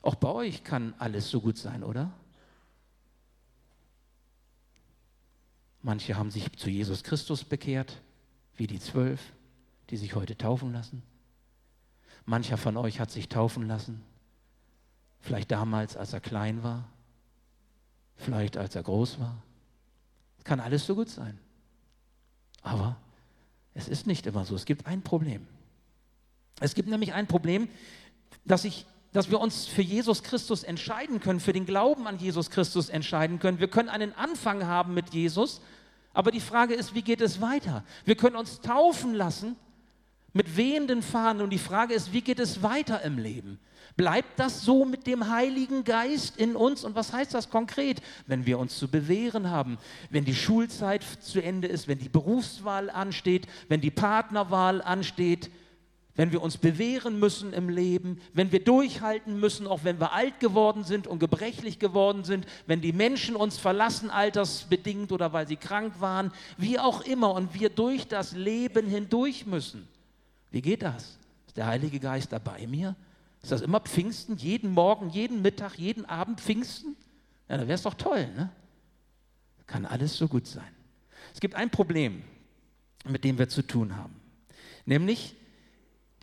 auch 0.00 0.14
bei 0.14 0.28
euch 0.28 0.64
kann 0.64 0.94
alles 0.98 1.28
so 1.28 1.40
gut 1.40 1.58
sein, 1.58 1.84
oder? 1.84 2.10
Manche 5.84 6.16
haben 6.16 6.32
sich 6.32 6.50
zu 6.56 6.68
Jesus 6.68 7.04
Christus 7.04 7.44
bekehrt, 7.44 8.00
wie 8.56 8.66
die 8.66 8.80
zwölf 8.80 9.20
die 9.90 9.96
sich 9.96 10.14
heute 10.14 10.36
taufen 10.36 10.72
lassen. 10.72 11.02
Mancher 12.24 12.56
von 12.56 12.76
euch 12.76 13.00
hat 13.00 13.10
sich 13.10 13.28
taufen 13.28 13.68
lassen, 13.68 14.02
vielleicht 15.20 15.50
damals, 15.50 15.96
als 15.96 16.12
er 16.12 16.20
klein 16.20 16.62
war, 16.62 16.88
vielleicht 18.16 18.56
als 18.56 18.74
er 18.74 18.82
groß 18.82 19.20
war. 19.20 19.42
Es 20.38 20.44
kann 20.44 20.60
alles 20.60 20.86
so 20.86 20.94
gut 20.94 21.10
sein. 21.10 21.38
Aber 22.62 22.96
es 23.74 23.88
ist 23.88 24.06
nicht 24.06 24.26
immer 24.26 24.44
so. 24.44 24.54
Es 24.54 24.64
gibt 24.64 24.86
ein 24.86 25.02
Problem. 25.02 25.46
Es 26.60 26.74
gibt 26.74 26.88
nämlich 26.88 27.12
ein 27.12 27.26
Problem, 27.26 27.68
dass, 28.46 28.64
ich, 28.64 28.86
dass 29.12 29.30
wir 29.30 29.40
uns 29.40 29.66
für 29.66 29.82
Jesus 29.82 30.22
Christus 30.22 30.62
entscheiden 30.62 31.20
können, 31.20 31.40
für 31.40 31.52
den 31.52 31.66
Glauben 31.66 32.06
an 32.06 32.18
Jesus 32.18 32.50
Christus 32.50 32.88
entscheiden 32.88 33.38
können. 33.38 33.58
Wir 33.58 33.68
können 33.68 33.90
einen 33.90 34.14
Anfang 34.14 34.64
haben 34.64 34.94
mit 34.94 35.12
Jesus, 35.12 35.60
aber 36.14 36.30
die 36.30 36.40
Frage 36.40 36.74
ist, 36.74 36.94
wie 36.94 37.02
geht 37.02 37.20
es 37.20 37.40
weiter? 37.40 37.84
Wir 38.04 38.16
können 38.16 38.36
uns 38.36 38.60
taufen 38.60 39.14
lassen, 39.14 39.56
mit 40.34 40.56
wehenden 40.56 41.02
Fahnen. 41.02 41.42
Und 41.42 41.50
die 41.50 41.58
Frage 41.58 41.94
ist, 41.94 42.12
wie 42.12 42.20
geht 42.20 42.40
es 42.40 42.62
weiter 42.62 43.02
im 43.02 43.18
Leben? 43.18 43.58
Bleibt 43.96 44.40
das 44.40 44.62
so 44.62 44.84
mit 44.84 45.06
dem 45.06 45.30
Heiligen 45.30 45.84
Geist 45.84 46.36
in 46.36 46.56
uns? 46.56 46.84
Und 46.84 46.96
was 46.96 47.12
heißt 47.12 47.32
das 47.32 47.48
konkret, 47.48 48.02
wenn 48.26 48.44
wir 48.44 48.58
uns 48.58 48.76
zu 48.76 48.88
bewähren 48.88 49.48
haben, 49.48 49.78
wenn 50.10 50.24
die 50.24 50.34
Schulzeit 50.34 51.04
zu 51.20 51.40
Ende 51.40 51.68
ist, 51.68 51.86
wenn 51.86 52.00
die 52.00 52.08
Berufswahl 52.08 52.90
ansteht, 52.90 53.46
wenn 53.68 53.80
die 53.80 53.92
Partnerwahl 53.92 54.82
ansteht, 54.82 55.50
wenn 56.16 56.30
wir 56.30 56.42
uns 56.42 56.56
bewähren 56.56 57.18
müssen 57.18 57.52
im 57.52 57.68
Leben, 57.68 58.20
wenn 58.32 58.52
wir 58.52 58.62
durchhalten 58.62 59.40
müssen, 59.40 59.66
auch 59.66 59.82
wenn 59.82 59.98
wir 59.98 60.12
alt 60.12 60.38
geworden 60.38 60.84
sind 60.84 61.06
und 61.06 61.18
gebrechlich 61.18 61.78
geworden 61.78 62.22
sind, 62.24 62.46
wenn 62.66 62.80
die 62.80 62.92
Menschen 62.92 63.34
uns 63.34 63.58
verlassen, 63.58 64.10
altersbedingt 64.10 65.10
oder 65.10 65.32
weil 65.32 65.48
sie 65.48 65.56
krank 65.56 66.00
waren, 66.00 66.32
wie 66.56 66.78
auch 66.78 67.00
immer, 67.02 67.34
und 67.34 67.54
wir 67.58 67.68
durch 67.68 68.06
das 68.06 68.32
Leben 68.32 68.86
hindurch 68.86 69.46
müssen. 69.46 69.88
Wie 70.50 70.62
geht 70.62 70.82
das? 70.82 71.18
Ist 71.48 71.56
der 71.56 71.66
Heilige 71.66 71.98
Geist 71.98 72.32
da 72.32 72.38
bei 72.38 72.66
mir? 72.66 72.94
Ist 73.42 73.50
das 73.50 73.60
immer 73.60 73.80
Pfingsten? 73.80 74.36
Jeden 74.36 74.70
Morgen, 74.70 75.10
jeden 75.10 75.42
Mittag, 75.42 75.78
jeden 75.78 76.04
Abend 76.04 76.40
Pfingsten? 76.40 76.96
Ja, 77.48 77.56
dann 77.56 77.66
wäre 77.66 77.74
es 77.74 77.82
doch 77.82 77.94
toll, 77.94 78.26
ne? 78.36 78.50
Kann 79.66 79.84
alles 79.84 80.16
so 80.16 80.28
gut 80.28 80.46
sein. 80.46 80.68
Es 81.32 81.40
gibt 81.40 81.54
ein 81.54 81.70
Problem, 81.70 82.22
mit 83.06 83.24
dem 83.24 83.38
wir 83.38 83.48
zu 83.48 83.62
tun 83.62 83.96
haben. 83.96 84.14
Nämlich, 84.86 85.34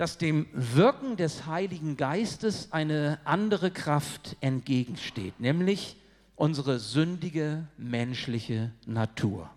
dass 0.01 0.17
dem 0.17 0.47
Wirken 0.51 1.15
des 1.15 1.45
Heiligen 1.45 1.95
Geistes 1.95 2.71
eine 2.71 3.19
andere 3.23 3.69
Kraft 3.69 4.35
entgegensteht, 4.41 5.39
nämlich 5.39 5.95
unsere 6.35 6.79
sündige 6.79 7.67
menschliche 7.77 8.71
Natur. 8.87 9.47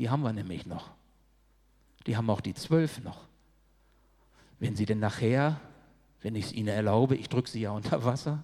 Die 0.00 0.10
haben 0.10 0.22
wir 0.22 0.32
nämlich 0.32 0.66
noch. 0.66 0.90
Die 2.08 2.16
haben 2.16 2.28
auch 2.28 2.40
die 2.40 2.54
zwölf 2.54 3.04
noch. 3.04 3.28
Wenn 4.58 4.74
sie 4.74 4.84
denn 4.84 4.98
nachher, 4.98 5.60
wenn 6.22 6.34
ich 6.34 6.46
es 6.46 6.52
ihnen 6.52 6.66
erlaube, 6.66 7.14
ich 7.14 7.28
drücke 7.28 7.48
sie 7.48 7.60
ja 7.60 7.70
unter 7.70 8.04
Wasser, 8.04 8.42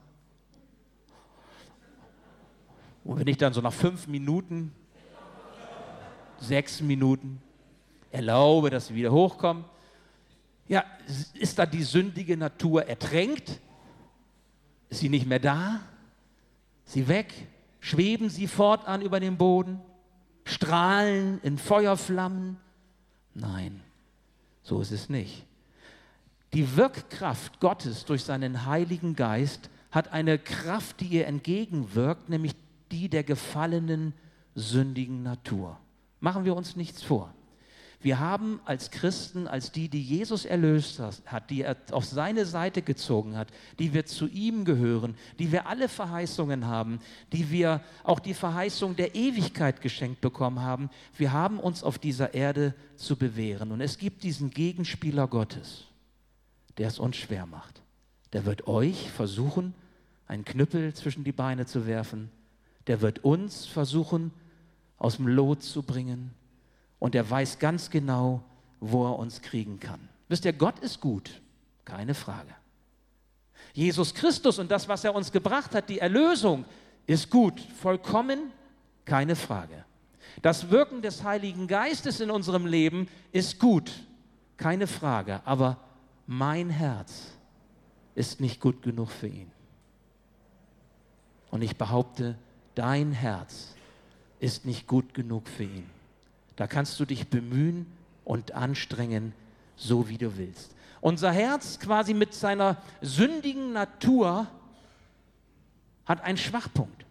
und 3.02 3.18
wenn 3.18 3.26
ich 3.26 3.38
dann 3.38 3.52
so 3.52 3.60
nach 3.60 3.72
fünf 3.72 4.06
Minuten, 4.06 4.72
sechs 6.38 6.80
Minuten 6.80 7.42
erlaube, 8.12 8.70
dass 8.70 8.86
sie 8.86 8.94
wieder 8.94 9.10
hochkommen, 9.10 9.64
ja, 10.68 10.84
ist 11.34 11.58
da 11.58 11.66
die 11.66 11.82
sündige 11.82 12.36
Natur 12.36 12.86
ertränkt? 12.86 13.60
Ist 14.88 15.00
sie 15.00 15.08
nicht 15.08 15.26
mehr 15.26 15.40
da? 15.40 15.80
Sie 16.84 17.08
weg? 17.08 17.32
Schweben 17.80 18.30
sie 18.30 18.46
fortan 18.46 19.02
über 19.02 19.20
den 19.20 19.36
Boden? 19.36 19.80
Strahlen 20.44 21.40
in 21.42 21.58
Feuerflammen? 21.58 22.56
Nein, 23.34 23.80
so 24.62 24.80
ist 24.80 24.92
es 24.92 25.08
nicht. 25.08 25.44
Die 26.52 26.76
Wirkkraft 26.76 27.60
Gottes 27.60 28.04
durch 28.04 28.22
seinen 28.22 28.64
Heiligen 28.64 29.16
Geist 29.16 29.70
hat 29.90 30.12
eine 30.12 30.38
Kraft, 30.38 31.00
die 31.00 31.06
ihr 31.06 31.26
entgegenwirkt, 31.26 32.28
nämlich 32.28 32.54
die 32.92 33.08
der 33.08 33.24
gefallenen, 33.24 34.14
sündigen 34.54 35.22
Natur. 35.22 35.78
Machen 36.20 36.44
wir 36.44 36.54
uns 36.54 36.76
nichts 36.76 37.02
vor. 37.02 37.34
Wir 38.00 38.18
haben 38.18 38.60
als 38.64 38.90
Christen, 38.90 39.46
als 39.46 39.72
die, 39.72 39.88
die 39.88 40.02
Jesus 40.02 40.44
erlöst 40.44 41.00
hat, 41.00 41.50
die 41.50 41.62
er 41.62 41.76
auf 41.90 42.04
seine 42.04 42.44
Seite 42.44 42.82
gezogen 42.82 43.36
hat, 43.36 43.48
die 43.78 43.94
wir 43.94 44.04
zu 44.06 44.26
ihm 44.28 44.64
gehören, 44.64 45.14
die 45.38 45.52
wir 45.52 45.66
alle 45.66 45.88
Verheißungen 45.88 46.66
haben, 46.66 47.00
die 47.32 47.50
wir 47.50 47.80
auch 48.02 48.20
die 48.20 48.34
Verheißung 48.34 48.96
der 48.96 49.14
Ewigkeit 49.14 49.80
geschenkt 49.80 50.20
bekommen 50.20 50.60
haben, 50.60 50.90
wir 51.16 51.32
haben 51.32 51.58
uns 51.58 51.82
auf 51.82 51.98
dieser 51.98 52.34
Erde 52.34 52.74
zu 52.96 53.16
bewähren. 53.16 53.72
Und 53.72 53.80
es 53.80 53.98
gibt 53.98 54.22
diesen 54.22 54.50
Gegenspieler 54.50 55.26
Gottes 55.26 55.84
der 56.78 56.88
es 56.88 56.98
uns 56.98 57.16
schwer 57.16 57.46
macht. 57.46 57.82
Der 58.32 58.44
wird 58.44 58.66
euch 58.66 59.10
versuchen, 59.10 59.74
einen 60.26 60.44
Knüppel 60.44 60.94
zwischen 60.94 61.24
die 61.24 61.32
Beine 61.32 61.66
zu 61.66 61.86
werfen. 61.86 62.30
Der 62.86 63.00
wird 63.00 63.24
uns 63.24 63.66
versuchen, 63.66 64.32
aus 64.98 65.16
dem 65.16 65.28
Lot 65.28 65.62
zu 65.62 65.82
bringen. 65.82 66.32
Und 67.04 67.14
er 67.14 67.28
weiß 67.28 67.58
ganz 67.58 67.90
genau, 67.90 68.42
wo 68.80 69.04
er 69.04 69.18
uns 69.18 69.42
kriegen 69.42 69.78
kann. 69.78 70.08
Wisst 70.28 70.46
ihr, 70.46 70.54
Gott 70.54 70.78
ist 70.78 71.02
gut, 71.02 71.42
keine 71.84 72.14
Frage. 72.14 72.54
Jesus 73.74 74.14
Christus 74.14 74.58
und 74.58 74.70
das, 74.70 74.88
was 74.88 75.04
er 75.04 75.14
uns 75.14 75.30
gebracht 75.30 75.74
hat, 75.74 75.90
die 75.90 75.98
Erlösung, 75.98 76.64
ist 77.06 77.28
gut, 77.28 77.60
vollkommen, 77.60 78.50
keine 79.04 79.36
Frage. 79.36 79.84
Das 80.40 80.70
Wirken 80.70 81.02
des 81.02 81.22
Heiligen 81.22 81.66
Geistes 81.66 82.20
in 82.20 82.30
unserem 82.30 82.64
Leben 82.64 83.06
ist 83.32 83.58
gut, 83.58 83.92
keine 84.56 84.86
Frage, 84.86 85.42
aber 85.44 85.76
mein 86.26 86.70
Herz 86.70 87.32
ist 88.14 88.40
nicht 88.40 88.62
gut 88.62 88.80
genug 88.80 89.10
für 89.10 89.28
ihn. 89.28 89.52
Und 91.50 91.60
ich 91.60 91.76
behaupte, 91.76 92.38
dein 92.74 93.12
Herz 93.12 93.74
ist 94.40 94.64
nicht 94.64 94.86
gut 94.86 95.12
genug 95.12 95.48
für 95.48 95.64
ihn. 95.64 95.93
Da 96.56 96.66
kannst 96.66 96.98
du 97.00 97.04
dich 97.04 97.28
bemühen 97.28 97.86
und 98.24 98.52
anstrengen, 98.52 99.32
so 99.76 100.08
wie 100.08 100.18
du 100.18 100.36
willst. 100.36 100.74
Unser 101.00 101.32
Herz 101.32 101.78
quasi 101.78 102.14
mit 102.14 102.32
seiner 102.32 102.78
sündigen 103.02 103.72
Natur 103.72 104.46
hat 106.06 106.22
einen 106.22 106.38
Schwachpunkt. 106.38 107.04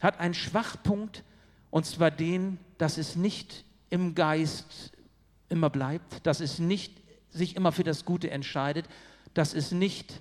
Hat 0.00 0.18
einen 0.20 0.34
Schwachpunkt, 0.34 1.24
und 1.70 1.84
zwar 1.84 2.10
den, 2.10 2.58
dass 2.78 2.96
es 2.96 3.16
nicht 3.16 3.64
im 3.90 4.14
Geist 4.14 4.92
immer 5.48 5.68
bleibt, 5.68 6.26
dass 6.26 6.40
es 6.40 6.58
nicht 6.58 7.00
sich 7.30 7.56
immer 7.56 7.72
für 7.72 7.84
das 7.84 8.04
Gute 8.04 8.30
entscheidet, 8.30 8.86
dass 9.34 9.54
es 9.54 9.72
nicht 9.72 10.20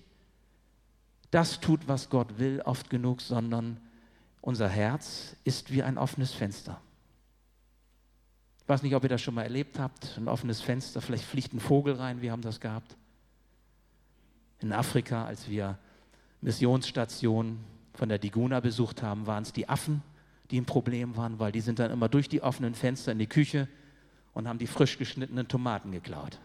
das 1.31 1.59
tut, 1.59 1.87
was 1.87 2.09
Gott 2.09 2.39
will, 2.39 2.61
oft 2.65 2.89
genug, 2.89 3.21
sondern 3.21 3.79
unser 4.41 4.67
Herz 4.67 5.35
ist 5.43 5.71
wie 5.71 5.83
ein 5.83 5.97
offenes 5.97 6.33
Fenster. 6.33 6.81
Ich 8.69 8.71
weiß 8.71 8.83
nicht, 8.83 8.93
ob 8.93 9.01
ihr 9.01 9.09
das 9.09 9.23
schon 9.23 9.33
mal 9.33 9.41
erlebt 9.41 9.79
habt, 9.79 10.15
ein 10.15 10.27
offenes 10.27 10.61
Fenster, 10.61 11.01
vielleicht 11.01 11.23
fliegt 11.23 11.55
ein 11.55 11.59
Vogel 11.59 11.95
rein, 11.95 12.21
wir 12.21 12.31
haben 12.31 12.43
das 12.43 12.59
gehabt. 12.59 12.95
In 14.59 14.71
Afrika, 14.73 15.25
als 15.25 15.49
wir 15.49 15.79
Missionsstationen 16.41 17.61
von 17.95 18.09
der 18.09 18.19
Diguna 18.19 18.59
besucht 18.59 19.01
haben, 19.01 19.25
waren 19.25 19.41
es 19.41 19.53
die 19.53 19.67
Affen, 19.67 20.03
die 20.51 20.61
ein 20.61 20.65
Problem 20.65 21.17
waren, 21.17 21.39
weil 21.39 21.51
die 21.51 21.61
sind 21.61 21.79
dann 21.79 21.89
immer 21.89 22.09
durch 22.09 22.29
die 22.29 22.43
offenen 22.43 22.75
Fenster 22.75 23.11
in 23.11 23.17
die 23.17 23.25
Küche 23.25 23.67
und 24.35 24.47
haben 24.47 24.59
die 24.59 24.67
frisch 24.67 24.99
geschnittenen 24.99 25.47
Tomaten 25.47 25.91
geklaut 25.91 26.39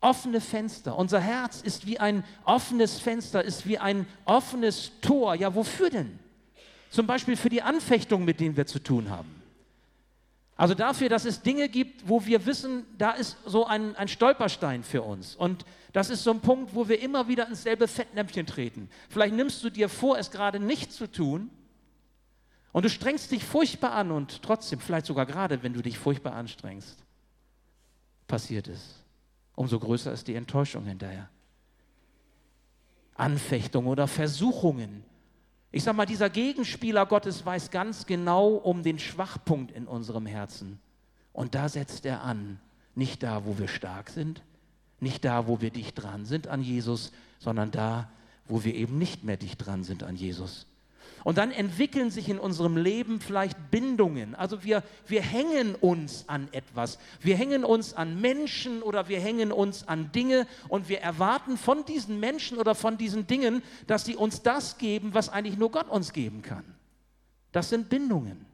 offene 0.00 0.40
Fenster. 0.40 0.98
Unser 0.98 1.20
Herz 1.20 1.62
ist 1.62 1.86
wie 1.86 2.00
ein 2.00 2.24
offenes 2.44 2.98
Fenster, 2.98 3.44
ist 3.44 3.66
wie 3.66 3.78
ein 3.78 4.06
offenes 4.24 4.90
Tor. 5.00 5.36
Ja, 5.36 5.54
wofür 5.54 5.88
denn? 5.88 6.18
Zum 6.90 7.06
Beispiel 7.06 7.36
für 7.36 7.48
die 7.48 7.62
Anfechtung, 7.62 8.24
mit 8.24 8.40
denen 8.40 8.54
wir 8.56 8.66
zu 8.66 8.80
tun 8.80 9.08
haben. 9.08 9.43
Also 10.56 10.74
dafür, 10.74 11.08
dass 11.08 11.24
es 11.24 11.42
Dinge 11.42 11.68
gibt, 11.68 12.08
wo 12.08 12.24
wir 12.26 12.46
wissen, 12.46 12.86
da 12.96 13.10
ist 13.10 13.36
so 13.44 13.66
ein, 13.66 13.96
ein 13.96 14.08
Stolperstein 14.08 14.84
für 14.84 15.02
uns. 15.02 15.34
Und 15.34 15.64
das 15.92 16.10
ist 16.10 16.22
so 16.22 16.30
ein 16.30 16.40
Punkt, 16.40 16.74
wo 16.74 16.88
wir 16.88 17.00
immer 17.00 17.26
wieder 17.28 17.48
ins 17.48 17.64
selbe 17.64 17.88
Fettnäpfchen 17.88 18.46
treten. 18.46 18.88
Vielleicht 19.08 19.34
nimmst 19.34 19.64
du 19.64 19.70
dir 19.70 19.88
vor, 19.88 20.18
es 20.18 20.30
gerade 20.30 20.60
nicht 20.60 20.92
zu 20.92 21.10
tun. 21.10 21.50
Und 22.72 22.84
du 22.84 22.90
strengst 22.90 23.30
dich 23.30 23.44
furchtbar 23.44 23.92
an 23.92 24.10
und 24.10 24.42
trotzdem, 24.42 24.80
vielleicht 24.80 25.06
sogar 25.06 25.26
gerade, 25.26 25.62
wenn 25.62 25.74
du 25.74 25.82
dich 25.82 25.98
furchtbar 25.98 26.34
anstrengst, 26.34 26.98
passiert 28.26 28.68
es 28.68 29.04
umso 29.54 29.78
größer 29.78 30.12
ist 30.12 30.28
die 30.28 30.34
Enttäuschung 30.34 30.84
hinterher. 30.84 31.28
Anfechtung 33.14 33.86
oder 33.86 34.08
Versuchungen. 34.08 35.04
Ich 35.74 35.82
sage 35.82 35.96
mal, 35.96 36.06
dieser 36.06 36.30
Gegenspieler 36.30 37.04
Gottes 37.04 37.44
weiß 37.44 37.72
ganz 37.72 38.06
genau 38.06 38.50
um 38.50 38.84
den 38.84 39.00
Schwachpunkt 39.00 39.72
in 39.72 39.88
unserem 39.88 40.24
Herzen. 40.24 40.78
Und 41.32 41.56
da 41.56 41.68
setzt 41.68 42.06
er 42.06 42.22
an. 42.22 42.60
Nicht 42.94 43.24
da, 43.24 43.44
wo 43.44 43.58
wir 43.58 43.66
stark 43.66 44.08
sind, 44.08 44.40
nicht 45.00 45.24
da, 45.24 45.48
wo 45.48 45.60
wir 45.60 45.70
dicht 45.70 46.00
dran 46.00 46.26
sind 46.26 46.46
an 46.46 46.62
Jesus, 46.62 47.10
sondern 47.40 47.72
da, 47.72 48.08
wo 48.46 48.62
wir 48.62 48.72
eben 48.72 48.98
nicht 48.98 49.24
mehr 49.24 49.36
dicht 49.36 49.66
dran 49.66 49.82
sind 49.82 50.04
an 50.04 50.14
Jesus. 50.14 50.68
Und 51.24 51.38
dann 51.38 51.50
entwickeln 51.50 52.10
sich 52.10 52.28
in 52.28 52.38
unserem 52.38 52.76
Leben 52.76 53.20
vielleicht 53.20 53.70
Bindungen. 53.70 54.34
Also 54.34 54.62
wir, 54.62 54.82
wir 55.06 55.22
hängen 55.22 55.74
uns 55.74 56.28
an 56.28 56.48
etwas. 56.52 56.98
Wir 57.20 57.36
hängen 57.36 57.64
uns 57.64 57.94
an 57.94 58.20
Menschen 58.20 58.82
oder 58.82 59.08
wir 59.08 59.20
hängen 59.20 59.50
uns 59.50 59.88
an 59.88 60.12
Dinge 60.12 60.46
und 60.68 60.88
wir 60.88 61.00
erwarten 61.00 61.56
von 61.56 61.84
diesen 61.86 62.20
Menschen 62.20 62.58
oder 62.58 62.74
von 62.74 62.98
diesen 62.98 63.26
Dingen, 63.26 63.62
dass 63.86 64.04
sie 64.04 64.16
uns 64.16 64.42
das 64.42 64.76
geben, 64.78 65.14
was 65.14 65.30
eigentlich 65.30 65.56
nur 65.56 65.70
Gott 65.70 65.88
uns 65.88 66.12
geben 66.12 66.42
kann. 66.42 66.64
Das 67.52 67.70
sind 67.70 67.88
Bindungen 67.88 68.44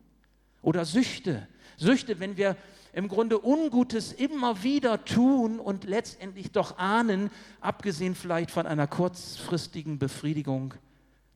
oder 0.62 0.84
Süchte. 0.84 1.48
Süchte, 1.76 2.20
wenn 2.20 2.36
wir 2.36 2.56
im 2.92 3.08
Grunde 3.08 3.40
Ungutes 3.40 4.12
immer 4.12 4.62
wieder 4.62 5.04
tun 5.04 5.60
und 5.60 5.84
letztendlich 5.84 6.50
doch 6.52 6.78
ahnen, 6.78 7.30
abgesehen 7.60 8.14
vielleicht 8.14 8.50
von 8.50 8.66
einer 8.66 8.86
kurzfristigen 8.86 9.98
Befriedigung, 9.98 10.74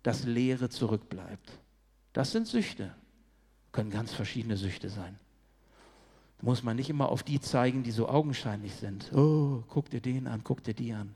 das 0.04 0.24
Leere 0.24 0.68
zurückbleibt. 0.68 1.58
Das 2.12 2.30
sind 2.30 2.46
Süchte. 2.46 2.94
Können 3.72 3.90
ganz 3.90 4.12
verschiedene 4.12 4.56
Süchte 4.56 4.88
sein. 4.88 5.18
Muss 6.40 6.62
man 6.62 6.76
nicht 6.76 6.90
immer 6.90 7.08
auf 7.08 7.22
die 7.24 7.40
zeigen, 7.40 7.82
die 7.82 7.90
so 7.90 8.08
augenscheinlich 8.08 8.74
sind. 8.74 9.10
Oh, 9.12 9.64
guck 9.66 9.90
dir 9.90 10.00
den 10.00 10.28
an, 10.28 10.42
guck 10.44 10.62
dir 10.62 10.74
die 10.74 10.92
an. 10.92 11.14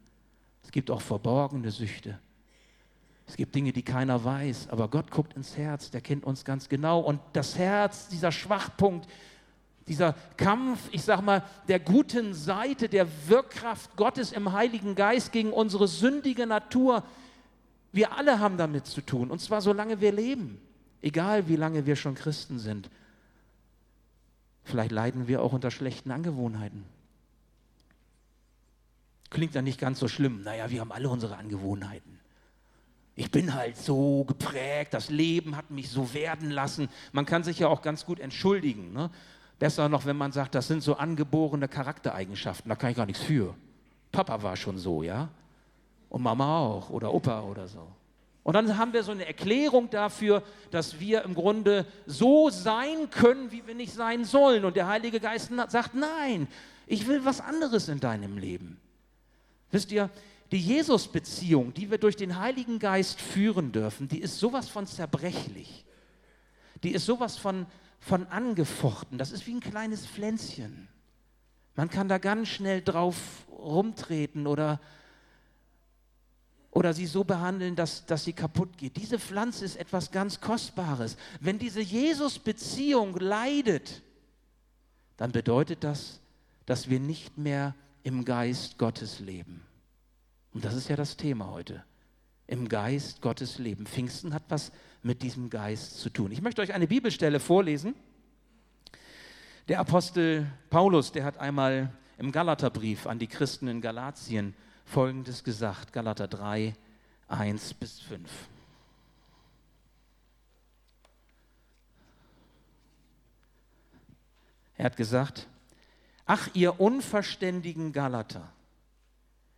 Es 0.64 0.72
gibt 0.72 0.90
auch 0.90 1.02
verborgene 1.02 1.70
Süchte. 1.70 2.18
Es 3.26 3.36
gibt 3.36 3.54
Dinge, 3.54 3.72
die 3.72 3.82
keiner 3.82 4.24
weiß, 4.24 4.70
aber 4.70 4.88
Gott 4.88 5.10
guckt 5.10 5.34
ins 5.34 5.56
Herz, 5.56 5.90
der 5.90 6.00
kennt 6.00 6.24
uns 6.24 6.46
ganz 6.46 6.70
genau. 6.70 7.00
Und 7.00 7.20
das 7.34 7.58
Herz, 7.58 8.08
dieser 8.08 8.32
Schwachpunkt, 8.32 9.06
dieser 9.86 10.14
Kampf, 10.38 10.88
ich 10.92 11.02
sag 11.02 11.20
mal, 11.20 11.44
der 11.68 11.78
guten 11.78 12.32
Seite, 12.32 12.88
der 12.88 13.06
Wirkkraft 13.26 13.96
Gottes 13.96 14.32
im 14.32 14.52
Heiligen 14.52 14.94
Geist 14.94 15.30
gegen 15.32 15.52
unsere 15.52 15.88
sündige 15.88 16.46
Natur, 16.46 17.04
wir 17.92 18.12
alle 18.16 18.38
haben 18.40 18.56
damit 18.56 18.86
zu 18.86 19.00
tun, 19.00 19.30
und 19.30 19.40
zwar 19.40 19.60
solange 19.60 20.00
wir 20.00 20.12
leben, 20.12 20.60
egal 21.00 21.48
wie 21.48 21.56
lange 21.56 21.86
wir 21.86 21.96
schon 21.96 22.14
Christen 22.14 22.58
sind. 22.58 22.90
Vielleicht 24.64 24.92
leiden 24.92 25.28
wir 25.28 25.42
auch 25.42 25.52
unter 25.52 25.70
schlechten 25.70 26.10
Angewohnheiten. 26.10 26.84
Klingt 29.30 29.54
dann 29.54 29.64
nicht 29.64 29.80
ganz 29.80 29.98
so 29.98 30.08
schlimm. 30.08 30.42
Naja, 30.42 30.70
wir 30.70 30.80
haben 30.80 30.92
alle 30.92 31.08
unsere 31.08 31.36
Angewohnheiten. 31.36 32.18
Ich 33.14 33.30
bin 33.30 33.54
halt 33.54 33.76
so 33.76 34.24
geprägt, 34.24 34.94
das 34.94 35.10
Leben 35.10 35.56
hat 35.56 35.70
mich 35.70 35.90
so 35.90 36.14
werden 36.14 36.50
lassen. 36.50 36.88
Man 37.12 37.26
kann 37.26 37.42
sich 37.42 37.58
ja 37.58 37.68
auch 37.68 37.82
ganz 37.82 38.06
gut 38.06 38.20
entschuldigen. 38.20 38.92
Ne? 38.92 39.10
Besser 39.58 39.88
noch, 39.88 40.06
wenn 40.06 40.16
man 40.16 40.32
sagt, 40.32 40.54
das 40.54 40.68
sind 40.68 40.82
so 40.82 40.96
angeborene 40.96 41.66
Charaktereigenschaften, 41.66 42.68
da 42.68 42.76
kann 42.76 42.90
ich 42.90 42.96
gar 42.96 43.06
nichts 43.06 43.22
für. 43.22 43.54
Papa 44.12 44.42
war 44.42 44.56
schon 44.56 44.78
so, 44.78 45.02
ja. 45.02 45.30
Und 46.08 46.22
Mama 46.22 46.58
auch 46.60 46.90
oder 46.90 47.12
Opa 47.12 47.42
oder 47.42 47.68
so. 47.68 47.86
Und 48.42 48.54
dann 48.54 48.78
haben 48.78 48.94
wir 48.94 49.02
so 49.02 49.12
eine 49.12 49.26
Erklärung 49.26 49.90
dafür, 49.90 50.42
dass 50.70 50.98
wir 50.98 51.22
im 51.22 51.34
Grunde 51.34 51.84
so 52.06 52.48
sein 52.48 53.10
können, 53.10 53.52
wie 53.52 53.66
wir 53.66 53.74
nicht 53.74 53.92
sein 53.92 54.24
sollen. 54.24 54.64
Und 54.64 54.74
der 54.74 54.86
Heilige 54.86 55.20
Geist 55.20 55.50
sagt, 55.68 55.94
nein, 55.94 56.48
ich 56.86 57.06
will 57.06 57.24
was 57.26 57.42
anderes 57.42 57.88
in 57.88 58.00
deinem 58.00 58.38
Leben. 58.38 58.80
Wisst 59.70 59.92
ihr, 59.92 60.08
die 60.50 60.60
Jesus-Beziehung, 60.60 61.74
die 61.74 61.90
wir 61.90 61.98
durch 61.98 62.16
den 62.16 62.38
Heiligen 62.40 62.78
Geist 62.78 63.20
führen 63.20 63.70
dürfen, 63.70 64.08
die 64.08 64.20
ist 64.20 64.38
sowas 64.38 64.68
von 64.70 64.86
zerbrechlich. 64.86 65.84
Die 66.82 66.92
ist 66.92 67.04
sowas 67.04 67.36
von, 67.36 67.66
von 68.00 68.26
angefochten. 68.28 69.18
Das 69.18 69.30
ist 69.30 69.46
wie 69.46 69.56
ein 69.56 69.60
kleines 69.60 70.06
Pflänzchen. 70.06 70.88
Man 71.76 71.90
kann 71.90 72.08
da 72.08 72.18
ganz 72.18 72.48
schnell 72.48 72.80
drauf 72.80 73.46
rumtreten 73.50 74.46
oder 74.46 74.80
oder 76.78 76.94
sie 76.94 77.06
so 77.06 77.24
behandeln, 77.24 77.74
dass, 77.74 78.06
dass 78.06 78.22
sie 78.22 78.32
kaputt 78.32 78.78
geht. 78.78 78.96
Diese 78.96 79.18
Pflanze 79.18 79.64
ist 79.64 79.74
etwas 79.74 80.12
ganz 80.12 80.40
Kostbares. 80.40 81.16
Wenn 81.40 81.58
diese 81.58 81.80
Jesus-Beziehung 81.80 83.16
leidet, 83.18 84.00
dann 85.16 85.32
bedeutet 85.32 85.82
das, 85.82 86.20
dass 86.66 86.88
wir 86.88 87.00
nicht 87.00 87.36
mehr 87.36 87.74
im 88.04 88.24
Geist 88.24 88.78
Gottes 88.78 89.18
leben. 89.18 89.66
Und 90.54 90.64
das 90.64 90.76
ist 90.76 90.88
ja 90.88 90.94
das 90.94 91.16
Thema 91.16 91.50
heute. 91.50 91.82
Im 92.46 92.68
Geist 92.68 93.22
Gottes 93.22 93.58
leben. 93.58 93.84
Pfingsten 93.84 94.32
hat 94.32 94.44
was 94.48 94.70
mit 95.02 95.22
diesem 95.22 95.50
Geist 95.50 95.98
zu 95.98 96.10
tun. 96.10 96.30
Ich 96.30 96.42
möchte 96.42 96.62
euch 96.62 96.74
eine 96.74 96.86
Bibelstelle 96.86 97.40
vorlesen. 97.40 97.96
Der 99.66 99.80
Apostel 99.80 100.46
Paulus, 100.70 101.10
der 101.10 101.24
hat 101.24 101.38
einmal 101.38 101.92
im 102.18 102.30
Galaterbrief 102.30 103.08
an 103.08 103.18
die 103.18 103.26
Christen 103.26 103.66
in 103.66 103.80
Galatien 103.80 104.54
Folgendes 104.88 105.44
gesagt, 105.44 105.92
Galater 105.92 106.26
3, 106.26 106.74
1 107.28 107.74
bis 107.74 108.00
5. 108.00 108.30
Er 114.78 114.86
hat 114.86 114.96
gesagt, 114.96 115.46
ach 116.24 116.48
ihr 116.54 116.80
unverständigen 116.80 117.92
Galater, 117.92 118.50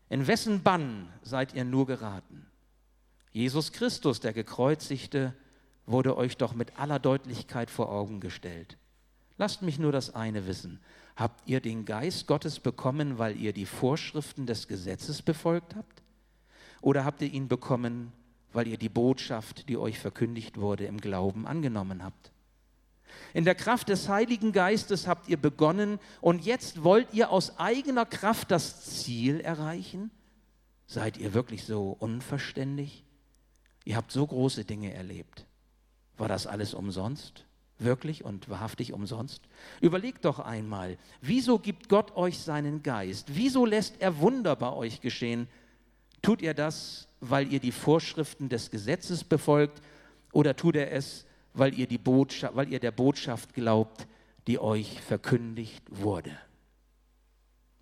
in 0.09 0.27
wessen 0.27 0.65
Bann 0.65 1.09
seid 1.23 1.55
ihr 1.55 1.65
nur 1.65 1.87
geraten? 1.87 2.47
Jesus 3.31 3.71
Christus, 3.71 4.19
der 4.19 4.33
gekreuzigte, 4.33 5.37
wurde 5.87 6.17
euch 6.17 6.39
doch 6.39 6.55
mit 6.55 6.77
aller 6.77 6.99
Deutlichkeit 6.99 7.71
vor 7.71 7.93
Augen 7.93 8.19
gestellt. 8.19 8.79
Lasst 9.39 9.63
mich 9.63 9.79
nur 9.79 9.93
das 9.93 10.13
eine 10.13 10.49
wissen. 10.49 10.81
Habt 11.21 11.47
ihr 11.47 11.61
den 11.61 11.85
Geist 11.85 12.27
Gottes 12.27 12.61
bekommen, 12.61 13.19
weil 13.19 13.37
ihr 13.37 13.53
die 13.53 13.67
Vorschriften 13.67 14.47
des 14.47 14.69
Gesetzes 14.69 15.21
befolgt 15.21 15.77
habt? 15.77 16.03
Oder 16.81 17.05
habt 17.05 17.21
ihr 17.21 17.31
ihn 17.31 17.47
bekommen, 17.47 18.11
weil 18.55 18.67
ihr 18.67 18.79
die 18.79 18.89
Botschaft, 18.89 19.69
die 19.69 19.77
euch 19.77 19.99
verkündigt 19.99 20.57
wurde, 20.57 20.87
im 20.87 20.99
Glauben 20.99 21.47
angenommen 21.47 22.03
habt? 22.03 22.33
In 23.35 23.45
der 23.45 23.55
Kraft 23.55 23.91
des 23.91 24.09
Heiligen 24.09 24.53
Geistes 24.53 25.07
habt 25.07 25.29
ihr 25.29 25.37
begonnen 25.37 25.99
und 26.23 26.47
jetzt 26.47 26.85
wollt 26.85 27.13
ihr 27.13 27.31
aus 27.31 27.59
eigener 27.59 28.07
Kraft 28.07 28.51
das 28.51 28.87
Ziel 28.87 29.41
erreichen? 29.41 30.11
Seid 30.87 31.19
ihr 31.19 31.35
wirklich 31.35 31.65
so 31.65 31.95
unverständlich? 31.99 33.05
Ihr 33.85 33.97
habt 33.97 34.11
so 34.11 34.27
große 34.27 34.65
Dinge 34.65 34.95
erlebt. 34.95 35.45
War 36.17 36.29
das 36.29 36.47
alles 36.47 36.73
umsonst? 36.73 37.45
Wirklich 37.81 38.25
und 38.25 38.49
wahrhaftig 38.51 38.93
umsonst? 38.93 39.41
Überlegt 39.81 40.27
doch 40.27 40.39
einmal, 40.39 40.99
wieso 41.23 41.59
gibt 41.59 41.89
Gott 41.89 42.15
euch 42.15 42.39
seinen 42.39 42.83
Geist? 42.83 43.29
Wieso 43.33 43.65
lässt 43.65 44.01
er 44.01 44.19
Wunder 44.19 44.55
bei 44.55 44.71
euch 44.71 45.01
geschehen? 45.01 45.49
Tut 46.21 46.43
er 46.43 46.53
das, 46.53 47.09
weil 47.21 47.51
ihr 47.51 47.59
die 47.59 47.73
Vorschriften 47.73 48.51
des 48.51 48.71
Gesetzes 48.71 49.25
befolgt 49.25 49.81
oder 50.33 50.55
tut 50.55 50.77
er 50.77 50.93
es, 50.93 51.25
weil 51.55 51.79
ihr, 51.79 51.87
die 51.87 51.99
Botschaft, 51.99 52.55
weil 52.55 52.71
ihr 52.71 52.81
der 52.81 52.93
Botschaft 52.93 53.55
glaubt, 53.55 54.07
die 54.47 54.59
euch 54.59 55.01
verkündigt 55.01 55.83
wurde? 55.91 56.37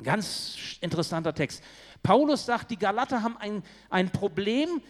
Ganz 0.01 0.79
interessanter 0.81 1.35
Text. 1.35 1.63
Paulus 2.05 2.47
sagt, 2.47 2.71
die 2.71 2.79
Galater 2.79 3.23
haben 3.25 3.37
ein, 3.37 3.65
ein 3.91 4.11
Problem, 4.11 4.81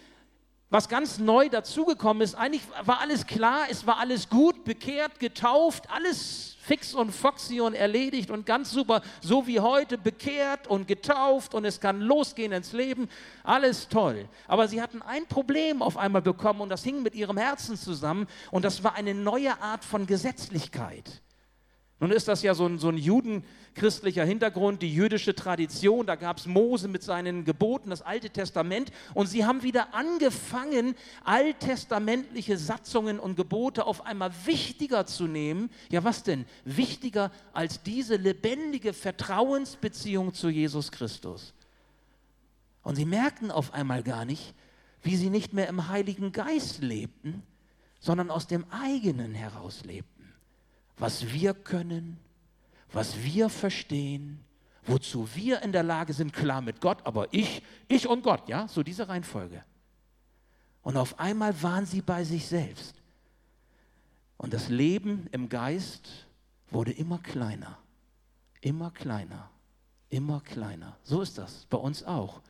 was 0.70 0.88
ganz 0.88 1.18
neu 1.18 1.48
dazugekommen 1.48 2.22
ist. 2.22 2.34
Eigentlich 2.34 2.62
war 2.82 3.00
alles 3.00 3.26
klar, 3.26 3.66
es 3.70 3.86
war 3.86 3.98
alles 3.98 4.28
gut, 4.28 4.64
bekehrt, 4.64 5.18
getauft, 5.18 5.90
alles 5.90 6.56
fix 6.60 6.92
und 6.92 7.12
foxy 7.12 7.60
und 7.62 7.72
erledigt 7.74 8.30
und 8.30 8.44
ganz 8.44 8.70
super, 8.70 9.00
so 9.22 9.46
wie 9.46 9.60
heute, 9.60 9.96
bekehrt 9.96 10.66
und 10.66 10.86
getauft 10.86 11.54
und 11.54 11.64
es 11.64 11.80
kann 11.80 12.02
losgehen 12.02 12.52
ins 12.52 12.72
Leben, 12.72 13.08
alles 13.42 13.88
toll. 13.88 14.28
Aber 14.46 14.68
sie 14.68 14.82
hatten 14.82 15.00
ein 15.00 15.26
Problem 15.26 15.80
auf 15.80 15.96
einmal 15.96 16.20
bekommen 16.20 16.60
und 16.60 16.68
das 16.68 16.84
hing 16.84 17.02
mit 17.02 17.14
ihrem 17.14 17.38
Herzen 17.38 17.78
zusammen 17.78 18.26
und 18.50 18.66
das 18.66 18.84
war 18.84 18.94
eine 18.94 19.14
neue 19.14 19.58
Art 19.62 19.82
von 19.82 20.06
Gesetzlichkeit. 20.06 21.22
Nun 22.00 22.12
ist 22.12 22.28
das 22.28 22.42
ja 22.42 22.54
so 22.54 22.66
ein, 22.66 22.78
so 22.78 22.90
ein 22.90 22.96
judenchristlicher 22.96 24.24
Hintergrund, 24.24 24.82
die 24.82 24.94
jüdische 24.94 25.34
Tradition. 25.34 26.06
Da 26.06 26.14
gab 26.14 26.38
es 26.38 26.46
Mose 26.46 26.86
mit 26.86 27.02
seinen 27.02 27.44
Geboten, 27.44 27.90
das 27.90 28.02
Alte 28.02 28.30
Testament. 28.30 28.92
Und 29.14 29.26
sie 29.26 29.44
haben 29.44 29.64
wieder 29.64 29.94
angefangen, 29.94 30.94
alttestamentliche 31.24 32.56
Satzungen 32.56 33.18
und 33.18 33.34
Gebote 33.34 33.84
auf 33.84 34.06
einmal 34.06 34.30
wichtiger 34.44 35.06
zu 35.06 35.26
nehmen. 35.26 35.70
Ja, 35.90 36.04
was 36.04 36.22
denn? 36.22 36.44
Wichtiger 36.64 37.32
als 37.52 37.82
diese 37.82 38.14
lebendige 38.14 38.92
Vertrauensbeziehung 38.92 40.34
zu 40.34 40.50
Jesus 40.50 40.92
Christus. 40.92 41.52
Und 42.84 42.94
sie 42.94 43.06
merkten 43.06 43.50
auf 43.50 43.74
einmal 43.74 44.04
gar 44.04 44.24
nicht, 44.24 44.54
wie 45.02 45.16
sie 45.16 45.30
nicht 45.30 45.52
mehr 45.52 45.66
im 45.66 45.88
Heiligen 45.88 46.30
Geist 46.30 46.80
lebten, 46.80 47.42
sondern 47.98 48.30
aus 48.30 48.46
dem 48.46 48.64
eigenen 48.70 49.34
heraus 49.34 49.84
lebten 49.84 50.17
was 50.98 51.32
wir 51.32 51.54
können, 51.54 52.18
was 52.92 53.22
wir 53.22 53.48
verstehen, 53.48 54.44
wozu 54.84 55.28
wir 55.34 55.62
in 55.62 55.72
der 55.72 55.82
Lage 55.82 56.12
sind, 56.12 56.32
klar 56.32 56.60
mit 56.60 56.80
Gott, 56.80 57.04
aber 57.04 57.32
ich, 57.32 57.62
ich 57.88 58.08
und 58.08 58.22
Gott, 58.22 58.48
ja, 58.48 58.66
so 58.68 58.82
diese 58.82 59.08
Reihenfolge. 59.08 59.62
Und 60.82 60.96
auf 60.96 61.18
einmal 61.18 61.62
waren 61.62 61.86
sie 61.86 62.00
bei 62.00 62.24
sich 62.24 62.46
selbst. 62.46 62.94
Und 64.38 64.54
das 64.54 64.68
Leben 64.68 65.26
im 65.32 65.48
Geist 65.48 66.26
wurde 66.70 66.92
immer 66.92 67.18
kleiner, 67.18 67.78
immer 68.60 68.90
kleiner, 68.90 69.50
immer 70.08 70.40
kleiner. 70.40 70.96
So 71.02 71.20
ist 71.20 71.36
das 71.38 71.66
bei 71.68 71.76
uns 71.76 72.04
auch. 72.04 72.40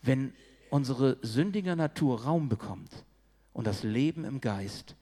Wenn 0.00 0.32
unsere 0.70 1.18
sündige 1.22 1.76
Natur 1.76 2.22
Raum 2.22 2.48
bekommt 2.48 3.04
und 3.52 3.66
das 3.66 3.82
Leben 3.82 4.24
im 4.24 4.40
Geist 4.40 4.96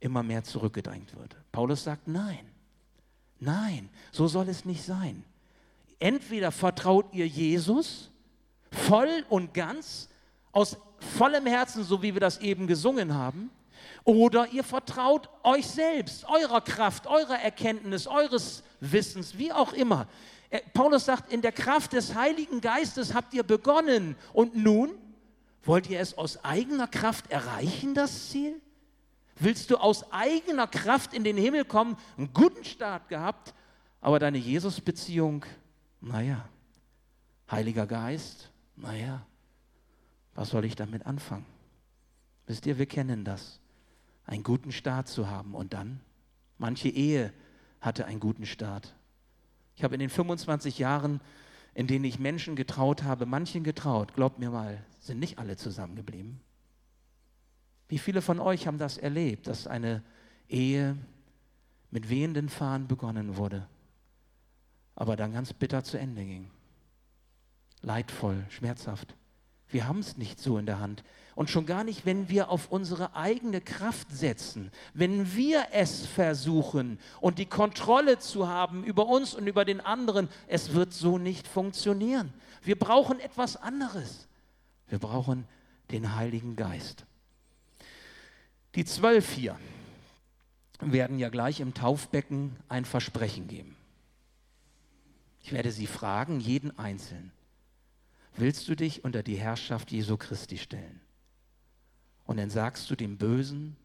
immer 0.00 0.22
mehr 0.22 0.44
zurückgedrängt 0.44 1.16
wird. 1.16 1.36
Paulus 1.52 1.84
sagt, 1.84 2.08
nein, 2.08 2.46
nein, 3.38 3.88
so 4.12 4.28
soll 4.28 4.48
es 4.48 4.64
nicht 4.64 4.84
sein. 4.84 5.24
Entweder 5.98 6.52
vertraut 6.52 7.06
ihr 7.12 7.26
Jesus 7.26 8.10
voll 8.70 9.24
und 9.28 9.54
ganz, 9.54 10.08
aus 10.52 10.76
vollem 11.16 11.46
Herzen, 11.46 11.84
so 11.84 12.02
wie 12.02 12.14
wir 12.14 12.20
das 12.20 12.38
eben 12.38 12.66
gesungen 12.66 13.14
haben, 13.14 13.50
oder 14.04 14.48
ihr 14.52 14.64
vertraut 14.64 15.28
euch 15.42 15.66
selbst, 15.66 16.24
eurer 16.26 16.60
Kraft, 16.60 17.06
eurer 17.06 17.40
Erkenntnis, 17.40 18.06
eures 18.06 18.62
Wissens, 18.80 19.36
wie 19.36 19.52
auch 19.52 19.72
immer. 19.72 20.06
Paulus 20.72 21.04
sagt, 21.04 21.32
in 21.32 21.42
der 21.42 21.52
Kraft 21.52 21.92
des 21.92 22.14
Heiligen 22.14 22.60
Geistes 22.60 23.14
habt 23.14 23.34
ihr 23.34 23.42
begonnen 23.42 24.16
und 24.32 24.54
nun 24.54 24.90
wollt 25.64 25.90
ihr 25.90 26.00
es 26.00 26.16
aus 26.16 26.44
eigener 26.44 26.86
Kraft 26.86 27.30
erreichen, 27.30 27.94
das 27.94 28.30
Ziel? 28.30 28.60
Willst 29.38 29.70
du 29.70 29.76
aus 29.76 30.10
eigener 30.12 30.66
Kraft 30.66 31.12
in 31.12 31.24
den 31.24 31.36
Himmel 31.36 31.64
kommen, 31.64 31.96
einen 32.16 32.32
guten 32.32 32.64
Start 32.64 33.08
gehabt, 33.08 33.54
aber 34.00 34.18
deine 34.18 34.38
Jesus-Beziehung, 34.38 35.44
naja, 36.00 36.48
Heiliger 37.50 37.86
Geist, 37.86 38.50
naja, 38.76 39.24
was 40.34 40.50
soll 40.50 40.64
ich 40.64 40.74
damit 40.74 41.06
anfangen? 41.06 41.46
Wisst 42.46 42.66
ihr, 42.66 42.78
wir 42.78 42.86
kennen 42.86 43.24
das, 43.24 43.60
einen 44.24 44.42
guten 44.42 44.72
Start 44.72 45.08
zu 45.08 45.28
haben 45.28 45.54
und 45.54 45.72
dann, 45.72 46.00
manche 46.58 46.88
Ehe 46.88 47.32
hatte 47.80 48.06
einen 48.06 48.20
guten 48.20 48.46
Start. 48.46 48.94
Ich 49.76 49.84
habe 49.84 49.94
in 49.94 50.00
den 50.00 50.10
25 50.10 50.78
Jahren, 50.78 51.20
in 51.74 51.86
denen 51.86 52.04
ich 52.04 52.18
Menschen 52.18 52.56
getraut 52.56 53.02
habe, 53.02 53.26
manchen 53.26 53.64
getraut, 53.64 54.14
glaubt 54.14 54.38
mir 54.38 54.50
mal, 54.50 54.82
sind 54.98 55.18
nicht 55.18 55.38
alle 55.38 55.56
zusammengeblieben. 55.56 56.40
Wie 57.88 57.98
viele 57.98 58.22
von 58.22 58.40
euch 58.40 58.66
haben 58.66 58.78
das 58.78 58.98
erlebt, 58.98 59.46
dass 59.46 59.66
eine 59.66 60.02
Ehe 60.48 60.96
mit 61.90 62.08
wehenden 62.08 62.48
Fahnen 62.48 62.88
begonnen 62.88 63.36
wurde, 63.36 63.66
aber 64.94 65.16
dann 65.16 65.32
ganz 65.32 65.52
bitter 65.52 65.84
zu 65.84 65.98
Ende 65.98 66.24
ging? 66.24 66.50
Leidvoll, 67.82 68.44
schmerzhaft. 68.48 69.14
Wir 69.68 69.88
haben 69.88 69.98
es 69.98 70.16
nicht 70.16 70.38
so 70.40 70.58
in 70.58 70.66
der 70.66 70.80
Hand. 70.80 71.02
Und 71.34 71.50
schon 71.50 71.66
gar 71.66 71.84
nicht, 71.84 72.06
wenn 72.06 72.28
wir 72.28 72.50
auf 72.50 72.70
unsere 72.70 73.14
eigene 73.14 73.60
Kraft 73.60 74.10
setzen, 74.10 74.70
wenn 74.94 75.34
wir 75.34 75.66
es 75.72 76.06
versuchen 76.06 76.98
und 77.20 77.38
die 77.38 77.46
Kontrolle 77.46 78.18
zu 78.18 78.48
haben 78.48 78.84
über 78.84 79.06
uns 79.06 79.34
und 79.34 79.46
über 79.46 79.64
den 79.64 79.80
anderen, 79.80 80.28
es 80.46 80.72
wird 80.72 80.94
so 80.94 81.18
nicht 81.18 81.46
funktionieren. 81.46 82.32
Wir 82.62 82.78
brauchen 82.78 83.20
etwas 83.20 83.56
anderes. 83.56 84.28
Wir 84.88 84.98
brauchen 84.98 85.46
den 85.90 86.14
Heiligen 86.14 86.56
Geist. 86.56 87.04
Die 88.76 88.84
zwölf 88.84 89.32
hier 89.32 89.58
werden 90.80 91.18
ja 91.18 91.30
gleich 91.30 91.60
im 91.60 91.72
Taufbecken 91.72 92.54
ein 92.68 92.84
Versprechen 92.84 93.48
geben. 93.48 93.74
Ich 95.40 95.52
werde 95.52 95.72
sie 95.72 95.86
fragen, 95.86 96.40
jeden 96.40 96.78
Einzelnen. 96.78 97.32
Willst 98.36 98.68
du 98.68 98.76
dich 98.76 99.02
unter 99.02 99.22
die 99.22 99.36
Herrschaft 99.36 99.90
Jesu 99.90 100.18
Christi 100.18 100.58
stellen? 100.58 101.00
Und 102.26 102.36
dann 102.36 102.50
sagst 102.50 102.90
du 102.90 102.96
dem 102.96 103.16
Bösen 103.16 103.76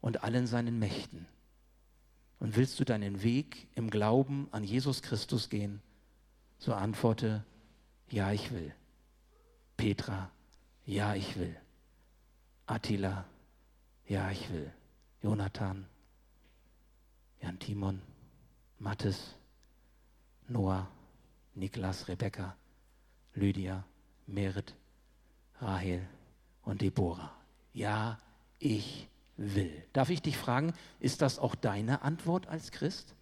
und 0.00 0.24
allen 0.24 0.48
seinen 0.48 0.80
Mächten. 0.80 1.26
Und 2.40 2.56
willst 2.56 2.80
du 2.80 2.84
deinen 2.84 3.22
Weg 3.22 3.68
im 3.76 3.88
Glauben 3.88 4.48
an 4.50 4.64
Jesus 4.64 5.00
Christus 5.00 5.48
gehen? 5.48 5.80
So 6.58 6.74
antworte, 6.74 7.44
ja, 8.10 8.32
ich 8.32 8.50
will. 8.50 8.74
Petra, 9.76 10.30
ja, 10.86 11.14
ich 11.14 11.38
will. 11.38 11.54
Attila, 12.66 13.26
ja, 14.06 14.30
ich 14.30 14.50
will. 14.52 14.72
Jonathan, 15.22 15.86
Jan 17.40 17.58
Timon, 17.58 18.02
Mattes, 18.78 19.34
Noah, 20.48 20.86
Niklas, 21.54 22.08
Rebecca, 22.08 22.56
Lydia, 23.34 23.84
Merit, 24.26 24.74
Rahel 25.60 26.06
und 26.62 26.82
Deborah. 26.82 27.34
Ja, 27.72 28.18
ich 28.58 29.08
will. 29.36 29.82
Darf 29.92 30.10
ich 30.10 30.22
dich 30.22 30.36
fragen, 30.36 30.74
ist 31.00 31.22
das 31.22 31.38
auch 31.38 31.54
deine 31.54 32.02
Antwort 32.02 32.46
als 32.46 32.70
Christ? 32.70 33.14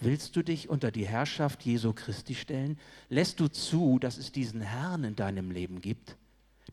Willst 0.00 0.34
du 0.36 0.42
dich 0.42 0.68
unter 0.68 0.90
die 0.90 1.06
Herrschaft 1.06 1.62
Jesu 1.62 1.92
Christi 1.92 2.34
stellen? 2.34 2.78
Lässt 3.08 3.38
du 3.38 3.48
zu, 3.48 3.98
dass 3.98 4.16
es 4.16 4.32
diesen 4.32 4.62
Herrn 4.62 5.04
in 5.04 5.14
deinem 5.14 5.50
Leben 5.50 5.80
gibt, 5.80 6.16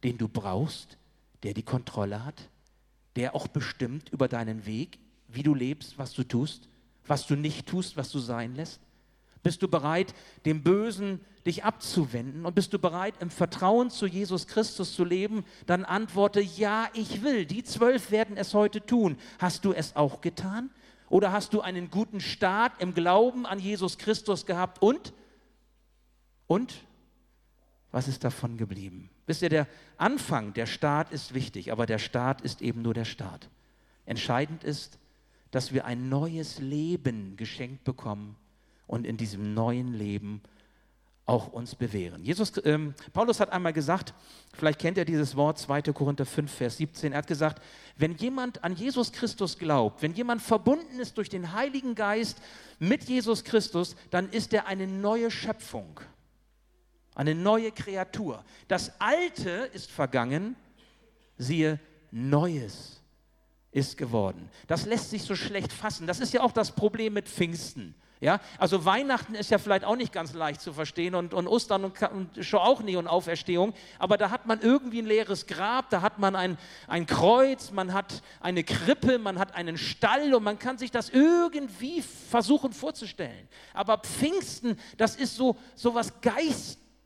den 0.03 0.17
du 0.17 0.29
brauchst, 0.29 0.97
der 1.43 1.53
die 1.53 1.63
Kontrolle 1.63 2.23
hat? 2.23 2.49
Der 3.17 3.35
auch 3.35 3.47
bestimmt 3.47 4.09
über 4.09 4.27
deinen 4.27 4.65
Weg, 4.65 4.99
wie 5.27 5.43
du 5.43 5.53
lebst, 5.53 5.97
was 5.97 6.13
du 6.13 6.23
tust, 6.23 6.69
was 7.05 7.27
du 7.27 7.35
nicht 7.35 7.67
tust, 7.67 7.97
was 7.97 8.11
du 8.11 8.19
sein 8.19 8.55
lässt? 8.55 8.79
Bist 9.43 9.61
du 9.61 9.67
bereit, 9.67 10.13
dem 10.45 10.63
Bösen 10.63 11.21
dich 11.45 11.63
abzuwenden 11.63 12.45
und 12.45 12.53
bist 12.53 12.73
du 12.73 12.79
bereit, 12.79 13.15
im 13.19 13.29
Vertrauen 13.29 13.89
zu 13.89 14.05
Jesus 14.05 14.47
Christus 14.47 14.93
zu 14.93 15.03
leben? 15.03 15.45
Dann 15.65 15.85
antworte, 15.85 16.41
ja, 16.41 16.89
ich 16.93 17.23
will. 17.23 17.45
Die 17.45 17.63
zwölf 17.63 18.11
werden 18.11 18.37
es 18.37 18.53
heute 18.53 18.85
tun. 18.85 19.17
Hast 19.39 19.65
du 19.65 19.73
es 19.73 19.95
auch 19.95 20.21
getan? 20.21 20.69
Oder 21.09 21.31
hast 21.31 21.53
du 21.53 21.61
einen 21.61 21.89
guten 21.89 22.19
Start 22.19 22.81
im 22.81 22.93
Glauben 22.93 23.45
an 23.45 23.59
Jesus 23.59 23.97
Christus 23.97 24.45
gehabt 24.45 24.81
und? 24.81 25.13
Und? 26.45 26.85
Was 27.91 28.07
ist 28.07 28.23
davon 28.23 28.57
geblieben? 28.57 29.09
Wisst 29.27 29.41
ihr, 29.43 29.49
der 29.49 29.67
Anfang, 29.97 30.53
der 30.53 30.65
Start 30.65 31.11
ist 31.11 31.33
wichtig, 31.33 31.71
aber 31.71 31.85
der 31.85 31.99
Start 31.99 32.41
ist 32.41 32.61
eben 32.61 32.81
nur 32.81 32.93
der 32.93 33.05
Start. 33.05 33.49
Entscheidend 34.05 34.63
ist, 34.63 34.97
dass 35.51 35.73
wir 35.73 35.85
ein 35.85 36.09
neues 36.09 36.59
Leben 36.59 37.35
geschenkt 37.37 37.83
bekommen 37.83 38.35
und 38.87 39.05
in 39.05 39.17
diesem 39.17 39.53
neuen 39.53 39.93
Leben 39.93 40.41
auch 41.25 41.51
uns 41.51 41.75
bewähren. 41.75 42.23
Jesus, 42.23 42.53
ähm, 42.63 42.93
Paulus 43.11 43.41
hat 43.41 43.51
einmal 43.51 43.73
gesagt, 43.73 44.13
vielleicht 44.53 44.79
kennt 44.79 44.97
ihr 44.97 45.03
dieses 45.03 45.35
Wort 45.35 45.59
2. 45.59 45.81
Korinther 45.81 46.25
5, 46.25 46.49
Vers 46.49 46.77
17, 46.77 47.11
er 47.11 47.17
hat 47.17 47.27
gesagt, 47.27 47.61
wenn 47.97 48.15
jemand 48.15 48.63
an 48.63 48.75
Jesus 48.75 49.11
Christus 49.11 49.57
glaubt, 49.57 50.01
wenn 50.01 50.13
jemand 50.13 50.41
verbunden 50.41 50.99
ist 51.01 51.17
durch 51.17 51.27
den 51.27 51.51
Heiligen 51.51 51.95
Geist 51.95 52.41
mit 52.79 53.03
Jesus 53.03 53.43
Christus, 53.43 53.97
dann 54.09 54.29
ist 54.29 54.53
er 54.53 54.67
eine 54.67 54.87
neue 54.87 55.29
Schöpfung, 55.29 55.99
eine 57.17 57.33
neue 57.33 57.71
Kreatur. 57.71 58.43
Das 58.67 58.91
Alte 59.01 59.49
ist 59.73 59.89
vergangen, 59.89 60.55
siehe, 61.37 61.79
Neues 62.11 63.01
ist 63.71 63.97
geworden. 63.97 64.49
Das 64.67 64.85
lässt 64.85 65.09
sich 65.09 65.23
so 65.23 65.35
schlecht 65.35 65.73
fassen. 65.73 66.05
Das 66.05 66.19
ist 66.19 66.33
ja 66.33 66.41
auch 66.41 66.51
das 66.51 66.71
Problem 66.71 67.13
mit 67.13 67.27
Pfingsten. 67.27 67.95
Ja, 68.19 68.39
also 68.57 68.83
Weihnachten 68.85 69.35
ist 69.35 69.51
ja 69.51 69.59
vielleicht 69.59 69.83
auch 69.83 69.95
nicht 69.95 70.11
ganz 70.11 70.33
leicht 70.33 70.61
zu 70.61 70.73
verstehen 70.73 71.13
und, 71.13 71.35
und 71.35 71.47
Ostern 71.47 71.85
und, 71.85 72.01
und 72.01 72.43
schon 72.43 72.59
auch 72.59 72.81
nie 72.81 72.95
und 72.95 73.05
Auferstehung, 73.07 73.75
aber 73.99 74.17
da 74.17 74.31
hat 74.31 74.47
man 74.47 74.59
irgendwie 74.59 75.03
ein 75.03 75.05
leeres 75.05 75.45
Grab, 75.45 75.91
da 75.91 76.01
hat 76.01 76.17
man 76.17 76.35
ein, 76.35 76.57
ein 76.87 77.05
Kreuz, 77.05 77.69
man 77.69 77.93
hat 77.93 78.23
eine 78.39 78.63
Krippe, 78.63 79.19
man 79.19 79.37
hat 79.37 79.53
einen 79.53 79.77
Stall 79.77 80.33
und 80.33 80.43
man 80.43 80.57
kann 80.57 80.79
sich 80.79 80.89
das 80.89 81.09
irgendwie 81.09 82.01
versuchen 82.01 82.73
vorzustellen. 82.73 83.47
Aber 83.75 83.99
Pfingsten, 83.99 84.79
das 84.97 85.15
ist 85.15 85.35
so, 85.35 85.55
so 85.75 85.93
was 85.93 86.19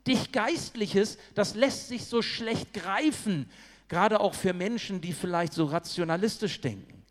geistig 0.04 0.32
Geistliches, 0.32 1.18
das 1.34 1.54
lässt 1.54 1.88
sich 1.88 2.04
so 2.04 2.22
schlecht 2.22 2.72
greifen, 2.72 3.46
gerade 3.88 4.20
auch 4.20 4.34
für 4.34 4.52
Menschen, 4.52 5.00
die 5.00 5.12
vielleicht 5.12 5.52
so 5.52 5.64
rationalistisch 5.64 6.60
denken, 6.60 7.02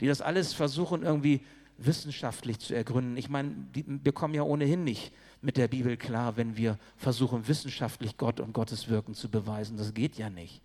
die 0.00 0.06
das 0.06 0.20
alles 0.20 0.52
versuchen 0.52 1.02
irgendwie 1.02 1.40
wissenschaftlich 1.78 2.58
zu 2.60 2.74
ergründen. 2.74 3.16
Ich 3.16 3.28
meine, 3.28 3.54
wir 3.74 4.12
kommen 4.12 4.34
ja 4.34 4.42
ohnehin 4.42 4.84
nicht 4.84 5.12
mit 5.42 5.56
der 5.56 5.68
Bibel 5.68 5.96
klar, 5.96 6.36
wenn 6.36 6.56
wir 6.56 6.78
versuchen, 6.96 7.46
wissenschaftlich 7.48 8.16
Gott 8.16 8.40
und 8.40 8.52
Gottes 8.52 8.88
Wirken 8.88 9.14
zu 9.14 9.28
beweisen. 9.28 9.76
Das 9.76 9.92
geht 9.92 10.16
ja 10.16 10.30
nicht. 10.30 10.62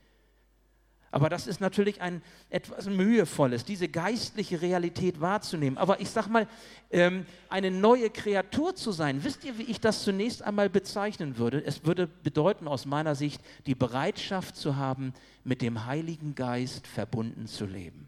Aber 1.12 1.30
das 1.30 1.48
ist 1.48 1.60
natürlich 1.60 2.02
ein 2.02 2.22
etwas 2.50 2.86
mühevolles, 2.86 3.66
diese 3.66 3.88
geistliche 3.88 4.62
Realität 4.62 5.22
wahrzunehmen. 5.22 5.78
Aber 5.78 6.00
ich 6.00 6.10
sage 6.10 6.30
mal, 6.30 6.48
ähm, 6.92 7.26
eine 7.50 7.72
neue 7.72 8.10
Kreatur 8.10 8.76
zu 8.76 8.92
sein, 8.92 9.24
wisst 9.24 9.44
ihr, 9.44 9.58
wie 9.58 9.64
ich 9.64 9.80
das 9.82 10.04
zunächst 10.04 10.44
einmal 10.44 10.70
bezeichnen 10.70 11.38
würde? 11.38 11.64
Es 11.66 11.86
würde 11.86 12.08
bedeuten 12.08 12.68
aus 12.68 12.86
meiner 12.86 13.16
Sicht, 13.16 13.42
die 13.66 13.76
Bereitschaft 13.76 14.56
zu 14.56 14.76
haben, 14.76 15.14
mit 15.44 15.62
dem 15.62 15.86
Heiligen 15.86 16.36
Geist 16.36 16.86
verbunden 16.86 17.48
zu 17.48 17.66
leben. 17.66 18.08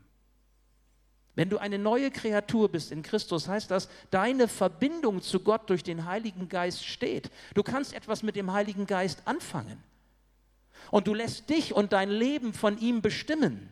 Wenn 1.33 1.49
du 1.49 1.57
eine 1.57 1.79
neue 1.79 2.11
Kreatur 2.11 2.69
bist 2.69 2.91
in 2.91 3.03
Christus, 3.03 3.47
heißt 3.47 3.71
das, 3.71 3.89
deine 4.09 4.47
Verbindung 4.47 5.21
zu 5.21 5.39
Gott 5.39 5.69
durch 5.69 5.81
den 5.81 6.05
Heiligen 6.05 6.49
Geist 6.49 6.85
steht. 6.85 7.31
Du 7.55 7.63
kannst 7.63 7.93
etwas 7.93 8.21
mit 8.21 8.35
dem 8.35 8.51
Heiligen 8.51 8.85
Geist 8.85 9.23
anfangen. 9.25 9.81
Und 10.89 11.07
du 11.07 11.13
lässt 11.13 11.49
dich 11.49 11.73
und 11.73 11.93
dein 11.93 12.09
Leben 12.09 12.53
von 12.53 12.77
ihm 12.79 13.01
bestimmen. 13.01 13.69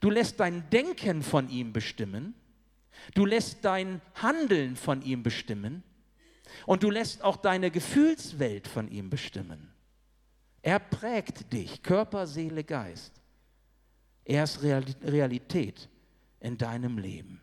Du 0.00 0.10
lässt 0.10 0.40
dein 0.40 0.68
Denken 0.70 1.22
von 1.22 1.48
ihm 1.48 1.72
bestimmen. 1.72 2.34
Du 3.14 3.26
lässt 3.26 3.64
dein 3.64 4.00
Handeln 4.14 4.76
von 4.76 5.02
ihm 5.02 5.22
bestimmen. 5.22 5.82
Und 6.66 6.82
du 6.82 6.90
lässt 6.90 7.22
auch 7.22 7.36
deine 7.36 7.70
Gefühlswelt 7.70 8.68
von 8.68 8.88
ihm 8.88 9.10
bestimmen. 9.10 9.72
Er 10.62 10.78
prägt 10.78 11.52
dich, 11.52 11.82
Körper, 11.82 12.26
Seele, 12.26 12.64
Geist. 12.64 13.20
Er 14.24 14.44
ist 14.44 14.62
Realität 14.62 15.88
in 16.40 16.56
deinem 16.56 16.98
Leben. 16.98 17.42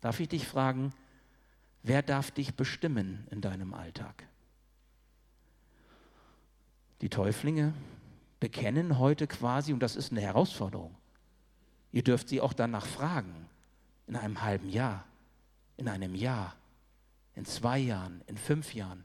Darf 0.00 0.18
ich 0.18 0.28
dich 0.28 0.46
fragen, 0.46 0.92
wer 1.82 2.02
darf 2.02 2.30
dich 2.30 2.54
bestimmen 2.54 3.26
in 3.30 3.40
deinem 3.40 3.74
Alltag? 3.74 4.26
Die 7.00 7.08
Täuflinge 7.08 7.74
bekennen 8.40 8.98
heute 8.98 9.26
quasi, 9.26 9.72
und 9.72 9.80
das 9.80 9.96
ist 9.96 10.12
eine 10.12 10.20
Herausforderung, 10.20 10.94
ihr 11.92 12.02
dürft 12.02 12.28
sie 12.28 12.40
auch 12.40 12.52
danach 12.52 12.86
fragen, 12.86 13.48
in 14.06 14.16
einem 14.16 14.42
halben 14.42 14.68
Jahr, 14.68 15.04
in 15.76 15.88
einem 15.88 16.14
Jahr, 16.14 16.54
in 17.34 17.44
zwei 17.44 17.78
Jahren, 17.78 18.22
in 18.26 18.36
fünf 18.36 18.74
Jahren. 18.74 19.04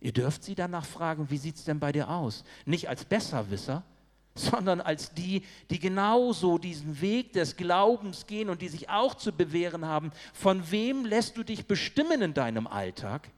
Ihr 0.00 0.12
dürft 0.12 0.42
sie 0.42 0.54
danach 0.54 0.84
fragen, 0.84 1.30
wie 1.30 1.38
sieht 1.38 1.56
es 1.56 1.64
denn 1.64 1.78
bei 1.78 1.92
dir 1.92 2.10
aus? 2.10 2.44
Nicht 2.66 2.88
als 2.88 3.04
Besserwisser, 3.04 3.84
sondern 4.34 4.80
als 4.80 5.12
die, 5.12 5.42
die 5.70 5.78
genauso 5.78 6.58
diesen 6.58 7.00
Weg 7.00 7.32
des 7.34 7.56
Glaubens 7.56 8.26
gehen 8.26 8.48
und 8.48 8.62
die 8.62 8.68
sich 8.68 8.88
auch 8.88 9.14
zu 9.14 9.32
bewähren 9.32 9.84
haben. 9.84 10.10
Von 10.32 10.70
wem 10.70 11.04
lässt 11.04 11.36
du 11.36 11.42
dich 11.42 11.66
bestimmen 11.66 12.22
in 12.22 12.34
deinem 12.34 12.66
Alltag? 12.66 13.30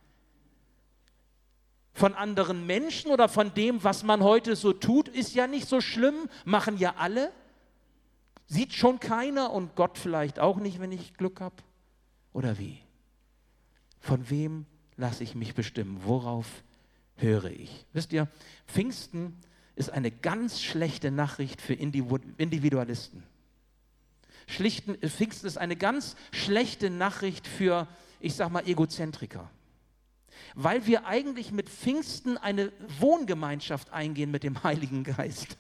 Von 1.95 2.15
anderen 2.15 2.67
Menschen 2.67 3.13
oder 3.13 3.29
von 3.29 3.55
dem, 3.55 3.85
was 3.85 4.03
man 4.03 4.23
heute 4.23 4.57
so 4.57 4.73
tut, 4.73 5.09
ist 5.09 5.35
ja 5.35 5.47
nicht 5.47 5.69
so 5.69 5.81
schlimm, 5.81 6.29
machen 6.45 6.77
ja 6.77 6.97
alle. 6.99 7.33
Sieht 8.47 8.75
schon 8.75 8.99
keiner 9.01 9.53
und 9.53 9.77
Gott 9.77 9.97
vielleicht 9.97 10.41
auch 10.41 10.57
nicht, 10.57 10.81
wenn 10.81 10.93
ich 10.93 11.15
Glück 11.15 11.41
habe? 11.41 11.55
Oder 12.33 12.59
wie? 12.59 12.81
Von 14.01 14.29
wem 14.29 14.67
lasse 14.97 15.23
ich 15.23 15.35
mich 15.35 15.55
bestimmen? 15.55 16.01
Worauf 16.05 16.47
höre 17.17 17.47
ich? 17.47 17.87
Wisst 17.93 18.13
ihr, 18.13 18.29
Pfingsten 18.67 19.39
ist 19.77 19.91
eine 19.91 20.11
ganz 20.11 20.61
schlechte 20.61 21.11
Nachricht 21.11 21.61
für 21.61 21.75
Individualisten. 21.75 23.23
Schlichten, 24.47 24.97
Pfingsten 24.97 25.47
ist 25.47 25.59
eine 25.59 25.77
ganz 25.77 26.17
schlechte 26.33 26.91
Nachricht 26.91 27.47
für, 27.47 27.89
ich 28.21 28.35
sag 28.35 28.51
mal, 28.51 28.67
Egozentriker. 28.69 29.49
Weil 30.55 30.87
wir 30.87 31.07
eigentlich 31.07 31.53
mit 31.53 31.69
Pfingsten 31.69 32.37
eine 32.37 32.73
Wohngemeinschaft 32.99 33.93
eingehen 33.93 34.31
mit 34.31 34.43
dem 34.43 34.63
Heiligen 34.63 35.05
Geist. 35.05 35.59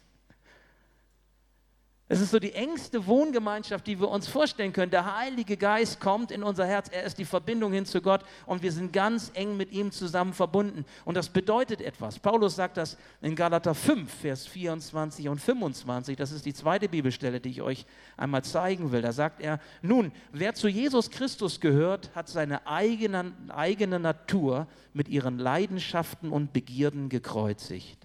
Es 2.07 2.21
ist 2.21 2.33
so 2.33 2.38
die 2.38 2.53
engste 2.53 3.07
Wohngemeinschaft, 3.07 3.87
die 3.87 3.99
wir 3.99 4.11
uns 4.11 4.29
vorstellen 4.29 4.75
können. 4.75 4.90
Der 4.90 5.17
Heilige 5.17 5.57
Geist 5.57 6.01
kommt 6.01 6.31
in 6.31 6.43
unser 6.43 6.67
Herz, 6.67 6.90
er 6.93 7.05
ist 7.05 7.17
die 7.17 7.25
Verbindung 7.25 7.73
hin 7.73 7.87
zu 7.87 8.03
Gott 8.03 8.23
und 8.45 8.62
wir 8.62 8.73
sind 8.73 8.93
ganz 8.93 9.31
eng 9.33 9.57
mit 9.57 9.73
ihm 9.73 9.90
zusammen 9.90 10.35
verbunden. 10.35 10.85
Und 11.07 11.17
das 11.17 11.31
bedeutet 11.31 11.81
etwas. 11.81 12.19
Paulus 12.19 12.57
sagt 12.57 12.77
das 12.77 12.99
in 13.23 13.35
Galater 13.35 13.75
5, 13.75 14.12
Vers 14.12 14.47
24 14.47 15.31
und 15.31 15.40
25. 15.40 16.14
Das 16.14 16.31
ist 16.31 16.45
die 16.45 16.53
zweite 16.53 16.90
Bibelstelle, 16.90 17.40
die 17.40 17.49
ich 17.49 17.62
euch 17.62 17.87
einmal 18.19 18.45
zeigen 18.45 18.93
will. 18.93 19.01
Da 19.01 19.12
sagt 19.12 19.40
er, 19.40 19.59
nun, 19.81 20.12
wer 20.31 20.53
zu 20.53 20.69
Jesus 20.69 21.11
Christus 21.11 21.59
gehört, 21.59 22.11
hat 22.14 22.29
seine 22.29 22.67
eigene, 22.67 23.33
eigene 23.49 23.99
Natur 23.99 24.67
mit 24.93 25.09
ihren 25.09 25.38
Leidenschaften 25.38 26.33
und 26.33 26.53
Begierden 26.53 27.09
gekreuzigt. 27.09 28.04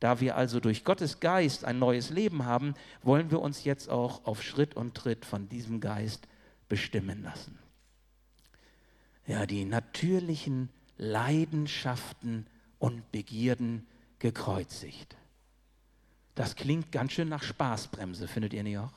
Da 0.00 0.20
wir 0.20 0.36
also 0.36 0.60
durch 0.60 0.84
Gottes 0.84 1.20
Geist 1.20 1.64
ein 1.64 1.78
neues 1.78 2.08
Leben 2.08 2.46
haben, 2.46 2.74
wollen 3.02 3.30
wir 3.30 3.40
uns 3.40 3.64
jetzt 3.64 3.90
auch 3.90 4.24
auf 4.24 4.42
Schritt 4.42 4.74
und 4.74 4.94
Tritt 4.94 5.26
von 5.26 5.48
diesem 5.50 5.80
Geist 5.80 6.26
bestimmen 6.68 7.22
lassen. 7.22 7.58
Ja, 9.26 9.44
die 9.44 9.66
natürlichen 9.66 10.70
Leidenschaften 10.96 12.46
und 12.78 13.12
Begierden 13.12 13.86
gekreuzigt. 14.18 15.16
Das 16.34 16.56
klingt 16.56 16.90
ganz 16.92 17.12
schön 17.12 17.28
nach 17.28 17.42
Spaßbremse, 17.42 18.26
findet 18.26 18.54
ihr 18.54 18.62
nicht 18.62 18.78
auch? 18.78 18.92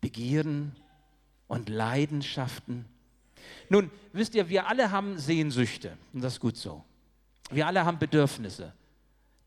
Begierden 0.00 0.74
und 1.46 1.68
Leidenschaften. 1.68 2.84
Nun, 3.68 3.90
wisst 4.12 4.34
ihr, 4.34 4.48
wir 4.48 4.66
alle 4.66 4.90
haben 4.90 5.18
Sehnsüchte 5.18 5.96
und 6.12 6.22
das 6.22 6.34
ist 6.34 6.40
gut 6.40 6.56
so. 6.56 6.84
Wir 7.50 7.66
alle 7.66 7.84
haben 7.84 7.98
Bedürfnisse. 7.98 8.72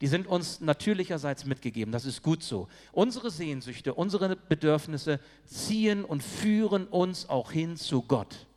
Die 0.01 0.07
sind 0.07 0.25
uns 0.25 0.61
natürlicherseits 0.61 1.45
mitgegeben. 1.45 1.91
Das 1.91 2.05
ist 2.05 2.23
gut 2.23 2.41
so. 2.41 2.67
Unsere 2.91 3.29
Sehnsüchte, 3.29 3.93
unsere 3.93 4.35
Bedürfnisse 4.35 5.19
ziehen 5.45 6.03
und 6.03 6.23
führen 6.23 6.87
uns 6.87 7.29
auch 7.29 7.51
hin 7.51 7.77
zu 7.77 8.01
Gott. 8.01 8.47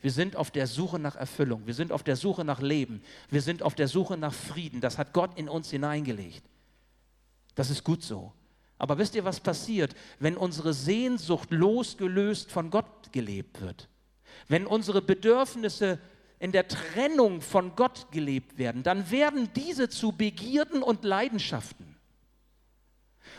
Wir 0.00 0.10
sind 0.10 0.36
auf 0.36 0.50
der 0.50 0.66
Suche 0.66 0.98
nach 0.98 1.14
Erfüllung. 1.14 1.66
Wir 1.66 1.74
sind 1.74 1.92
auf 1.92 2.02
der 2.02 2.16
Suche 2.16 2.44
nach 2.44 2.60
Leben. 2.60 3.02
Wir 3.30 3.42
sind 3.42 3.62
auf 3.62 3.76
der 3.76 3.88
Suche 3.88 4.16
nach 4.16 4.34
Frieden. 4.34 4.80
Das 4.80 4.98
hat 4.98 5.12
Gott 5.12 5.38
in 5.38 5.48
uns 5.48 5.70
hineingelegt. 5.70 6.42
Das 7.54 7.70
ist 7.70 7.84
gut 7.84 8.02
so. 8.02 8.32
Aber 8.78 8.98
wisst 8.98 9.16
ihr, 9.16 9.24
was 9.24 9.40
passiert, 9.40 9.94
wenn 10.20 10.36
unsere 10.36 10.72
Sehnsucht 10.72 11.50
losgelöst 11.50 12.50
von 12.50 12.70
Gott 12.70 13.12
gelebt 13.12 13.60
wird? 13.60 13.88
Wenn 14.46 14.66
unsere 14.66 15.02
Bedürfnisse 15.02 15.98
in 16.38 16.52
der 16.52 16.68
Trennung 16.68 17.40
von 17.40 17.74
Gott 17.74 18.10
gelebt 18.12 18.58
werden, 18.58 18.82
dann 18.82 19.10
werden 19.10 19.50
diese 19.54 19.88
zu 19.88 20.12
Begierden 20.12 20.82
und 20.82 21.04
Leidenschaften. 21.04 21.96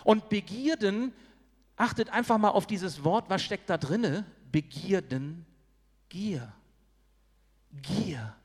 Und 0.04 0.30
Begierden, 0.30 1.14
achtet 1.76 2.10
einfach 2.10 2.38
mal 2.38 2.50
auf 2.50 2.68
dieses 2.68 3.04
Wort, 3.04 3.30
was 3.30 3.42
steckt 3.42 3.70
da 3.70 3.78
drinne? 3.78 4.26
Begierden, 4.52 5.46
Gier. 6.10 6.52
Gier. 7.82 8.36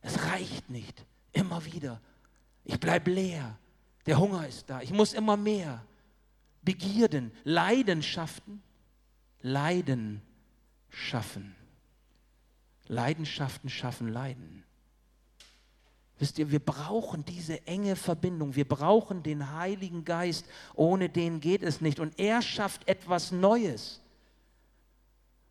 Es 0.00 0.24
reicht 0.24 0.68
nicht. 0.70 1.04
Immer 1.32 1.64
wieder. 1.64 2.00
Ich 2.64 2.78
bleibe 2.78 3.10
leer. 3.12 3.58
Der 4.06 4.18
Hunger 4.18 4.46
ist 4.46 4.68
da. 4.68 4.80
Ich 4.82 4.90
muss 4.90 5.12
immer 5.12 5.36
mehr. 5.36 5.84
Begierden, 6.62 7.32
Leidenschaften, 7.44 8.62
Leiden 9.40 10.20
schaffen. 10.90 11.54
Leidenschaften 12.88 13.70
schaffen 13.70 14.08
Leiden. 14.08 14.64
Wisst 16.18 16.38
ihr, 16.38 16.50
wir 16.50 16.58
brauchen 16.58 17.24
diese 17.24 17.64
enge 17.66 17.94
Verbindung. 17.94 18.56
Wir 18.56 18.66
brauchen 18.66 19.22
den 19.22 19.52
Heiligen 19.52 20.04
Geist. 20.04 20.46
Ohne 20.74 21.08
den 21.08 21.40
geht 21.40 21.62
es 21.62 21.80
nicht. 21.80 22.00
Und 22.00 22.18
er 22.18 22.42
schafft 22.42 22.88
etwas 22.88 23.30
Neues. 23.30 24.00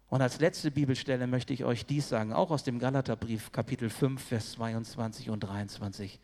Und 0.09 0.21
als 0.21 0.39
letzte 0.39 0.71
Bibelstelle 0.71 1.27
möchte 1.27 1.53
ich 1.53 1.63
euch 1.63 1.85
dies 1.85 2.09
sagen, 2.09 2.33
auch 2.33 2.51
aus 2.51 2.63
dem 2.63 2.79
Galaterbrief, 2.79 3.51
Kapitel 3.51 3.89
5, 3.89 4.21
Vers 4.21 4.51
22 4.53 5.29
und 5.29 5.41
23. 5.41 6.19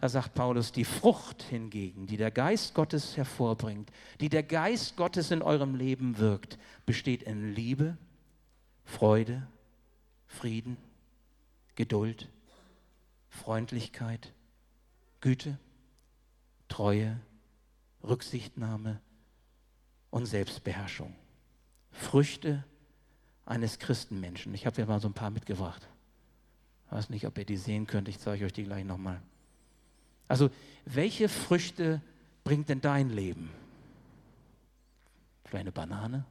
Da 0.00 0.08
sagt 0.08 0.34
Paulus, 0.34 0.72
die 0.72 0.84
Frucht 0.84 1.42
hingegen, 1.44 2.06
die 2.06 2.16
der 2.16 2.30
Geist 2.30 2.74
Gottes 2.74 3.16
hervorbringt, 3.16 3.90
die 4.20 4.28
der 4.28 4.42
Geist 4.42 4.96
Gottes 4.96 5.30
in 5.30 5.40
eurem 5.40 5.76
Leben 5.76 6.18
wirkt, 6.18 6.58
besteht 6.84 7.22
in 7.22 7.54
Liebe, 7.54 7.96
Freude, 8.84 9.46
Frieden, 10.34 10.76
Geduld, 11.76 12.28
Freundlichkeit, 13.30 14.32
Güte, 15.20 15.58
Treue, 16.68 17.18
Rücksichtnahme 18.02 19.00
und 20.10 20.26
Selbstbeherrschung. 20.26 21.14
Früchte 21.92 22.64
eines 23.46 23.78
Christenmenschen. 23.78 24.54
Ich 24.54 24.66
habe 24.66 24.80
ja 24.80 24.86
mal 24.86 25.00
so 25.00 25.08
ein 25.08 25.14
paar 25.14 25.30
mitgebracht. 25.30 25.86
Ich 26.86 26.92
weiß 26.92 27.10
nicht, 27.10 27.26
ob 27.26 27.38
ihr 27.38 27.44
die 27.44 27.56
sehen 27.56 27.86
könnt. 27.86 28.08
Ich 28.08 28.18
zeige 28.18 28.44
euch 28.44 28.52
die 28.52 28.64
gleich 28.64 28.84
nochmal. 28.84 29.20
Also, 30.28 30.50
welche 30.84 31.28
Früchte 31.28 32.00
bringt 32.44 32.68
denn 32.68 32.80
dein 32.80 33.10
Leben? 33.10 33.50
Vielleicht 35.44 35.62
eine 35.62 35.72
Banane? 35.72 36.24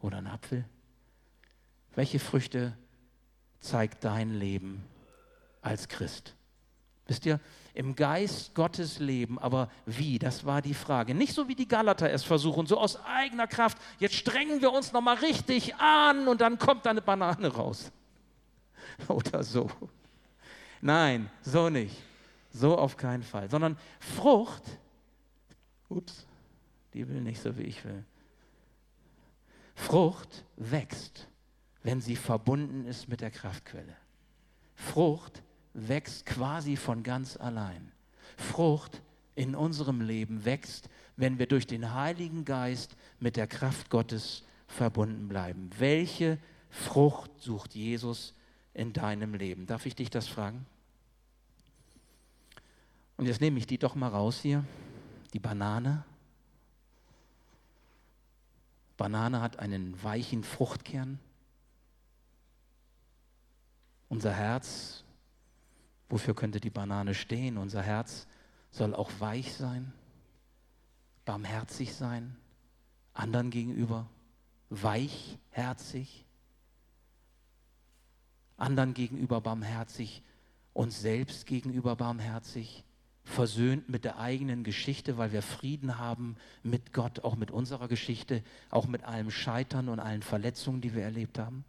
Oder 0.00 0.18
ein 0.18 0.26
Apfel? 0.26 0.64
Welche 1.96 2.18
Früchte 2.18 2.76
zeigt 3.58 4.04
dein 4.04 4.34
Leben 4.34 4.84
als 5.62 5.88
Christ? 5.88 6.34
Wisst 7.06 7.24
ihr, 7.24 7.40
im 7.72 7.96
Geist 7.96 8.54
Gottes 8.54 8.98
leben, 8.98 9.38
aber 9.38 9.70
wie? 9.86 10.18
Das 10.18 10.44
war 10.44 10.60
die 10.60 10.74
Frage. 10.74 11.14
Nicht 11.14 11.32
so 11.32 11.48
wie 11.48 11.54
die 11.54 11.66
Galater 11.66 12.10
es 12.10 12.22
versuchen, 12.22 12.66
so 12.66 12.78
aus 12.78 13.02
eigener 13.04 13.46
Kraft. 13.46 13.78
Jetzt 13.98 14.14
strengen 14.14 14.60
wir 14.60 14.72
uns 14.72 14.92
nochmal 14.92 15.16
richtig 15.16 15.74
an 15.76 16.28
und 16.28 16.42
dann 16.42 16.58
kommt 16.58 16.84
da 16.84 16.90
eine 16.90 17.00
Banane 17.00 17.48
raus. 17.48 17.90
Oder 19.08 19.42
so. 19.42 19.70
Nein, 20.82 21.30
so 21.42 21.70
nicht. 21.70 21.96
So 22.52 22.76
auf 22.76 22.96
keinen 22.96 23.22
Fall. 23.22 23.48
Sondern 23.48 23.78
Frucht, 24.00 24.64
ups, 25.88 26.26
die 26.92 27.08
will 27.08 27.22
nicht 27.22 27.40
so, 27.40 27.56
wie 27.56 27.62
ich 27.62 27.82
will. 27.84 28.04
Frucht 29.74 30.44
wächst 30.56 31.28
wenn 31.86 32.00
sie 32.00 32.16
verbunden 32.16 32.84
ist 32.84 33.08
mit 33.08 33.20
der 33.20 33.30
Kraftquelle. 33.30 33.96
Frucht 34.74 35.40
wächst 35.72 36.26
quasi 36.26 36.74
von 36.74 37.04
ganz 37.04 37.36
allein. 37.36 37.92
Frucht 38.36 39.00
in 39.36 39.54
unserem 39.54 40.00
Leben 40.00 40.44
wächst, 40.44 40.88
wenn 41.16 41.38
wir 41.38 41.46
durch 41.46 41.64
den 41.64 41.94
Heiligen 41.94 42.44
Geist 42.44 42.96
mit 43.20 43.36
der 43.36 43.46
Kraft 43.46 43.88
Gottes 43.88 44.42
verbunden 44.66 45.28
bleiben. 45.28 45.70
Welche 45.78 46.38
Frucht 46.70 47.30
sucht 47.38 47.76
Jesus 47.76 48.34
in 48.74 48.92
deinem 48.92 49.34
Leben? 49.34 49.66
Darf 49.66 49.86
ich 49.86 49.94
dich 49.94 50.10
das 50.10 50.26
fragen? 50.26 50.66
Und 53.16 53.26
jetzt 53.26 53.40
nehme 53.40 53.60
ich 53.60 53.66
die 53.68 53.78
doch 53.78 53.94
mal 53.94 54.08
raus 54.08 54.40
hier. 54.40 54.64
Die 55.32 55.38
Banane. 55.38 56.04
Banane 58.96 59.40
hat 59.40 59.60
einen 59.60 60.02
weichen 60.02 60.42
Fruchtkern. 60.42 61.20
Unser 64.08 64.32
Herz, 64.32 65.04
wofür 66.08 66.34
könnte 66.34 66.60
die 66.60 66.70
Banane 66.70 67.14
stehen? 67.14 67.58
Unser 67.58 67.82
Herz 67.82 68.26
soll 68.70 68.94
auch 68.94 69.10
weich 69.18 69.54
sein, 69.54 69.92
barmherzig 71.24 71.94
sein, 71.94 72.36
anderen 73.14 73.50
gegenüber, 73.50 74.08
weichherzig, 74.70 76.24
anderen 78.56 78.94
gegenüber 78.94 79.40
barmherzig, 79.40 80.22
uns 80.72 81.00
selbst 81.00 81.46
gegenüber 81.46 81.96
barmherzig, 81.96 82.84
versöhnt 83.24 83.88
mit 83.88 84.04
der 84.04 84.18
eigenen 84.18 84.62
Geschichte, 84.62 85.18
weil 85.18 85.32
wir 85.32 85.42
Frieden 85.42 85.98
haben 85.98 86.36
mit 86.62 86.92
Gott, 86.92 87.24
auch 87.24 87.34
mit 87.34 87.50
unserer 87.50 87.88
Geschichte, 87.88 88.44
auch 88.70 88.86
mit 88.86 89.02
allem 89.02 89.30
Scheitern 89.30 89.88
und 89.88 89.98
allen 89.98 90.22
Verletzungen, 90.22 90.80
die 90.80 90.94
wir 90.94 91.02
erlebt 91.02 91.38
haben. 91.38 91.64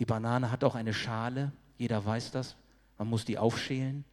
Die 0.00 0.06
Banane 0.06 0.50
hat 0.50 0.64
auch 0.64 0.74
eine 0.74 0.94
Schale, 0.94 1.52
jeder 1.76 2.04
weiß 2.04 2.30
das, 2.32 2.56
man 2.98 3.08
muss 3.08 3.26
die 3.26 3.38
aufschälen. 3.38 4.04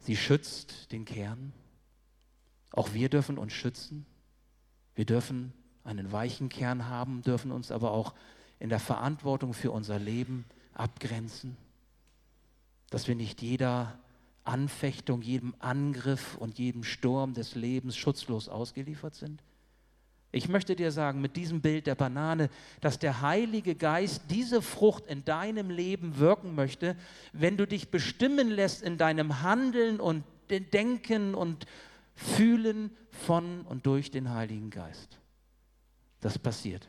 Sie 0.00 0.16
schützt 0.16 0.92
den 0.92 1.06
Kern. 1.06 1.52
Auch 2.72 2.92
wir 2.92 3.08
dürfen 3.08 3.38
uns 3.38 3.54
schützen. 3.54 4.04
Wir 4.94 5.06
dürfen 5.06 5.54
einen 5.82 6.12
weichen 6.12 6.50
Kern 6.50 6.88
haben, 6.88 7.22
dürfen 7.22 7.52
uns 7.52 7.70
aber 7.70 7.92
auch 7.92 8.14
in 8.58 8.68
der 8.68 8.80
Verantwortung 8.80 9.54
für 9.54 9.70
unser 9.70 9.98
Leben 9.98 10.44
abgrenzen, 10.74 11.56
dass 12.90 13.08
wir 13.08 13.14
nicht 13.14 13.40
jeder 13.40 13.98
Anfechtung, 14.44 15.22
jedem 15.22 15.54
Angriff 15.58 16.36
und 16.36 16.58
jedem 16.58 16.84
Sturm 16.84 17.32
des 17.32 17.54
Lebens 17.54 17.96
schutzlos 17.96 18.48
ausgeliefert 18.48 19.14
sind. 19.14 19.42
Ich 20.34 20.48
möchte 20.48 20.74
dir 20.74 20.90
sagen, 20.90 21.20
mit 21.20 21.36
diesem 21.36 21.60
Bild 21.60 21.86
der 21.86 21.94
Banane, 21.94 22.48
dass 22.80 22.98
der 22.98 23.20
Heilige 23.20 23.74
Geist 23.74 24.22
diese 24.30 24.62
Frucht 24.62 25.06
in 25.06 25.26
deinem 25.26 25.68
Leben 25.68 26.16
wirken 26.16 26.54
möchte, 26.54 26.96
wenn 27.34 27.58
du 27.58 27.66
dich 27.66 27.90
bestimmen 27.90 28.48
lässt 28.48 28.80
in 28.80 28.96
deinem 28.96 29.42
Handeln 29.42 30.00
und 30.00 30.24
Denken 30.48 31.34
und 31.34 31.66
Fühlen 32.14 32.90
von 33.10 33.62
und 33.62 33.84
durch 33.84 34.10
den 34.10 34.30
Heiligen 34.30 34.70
Geist. 34.70 35.18
Das 36.20 36.38
passiert. 36.38 36.88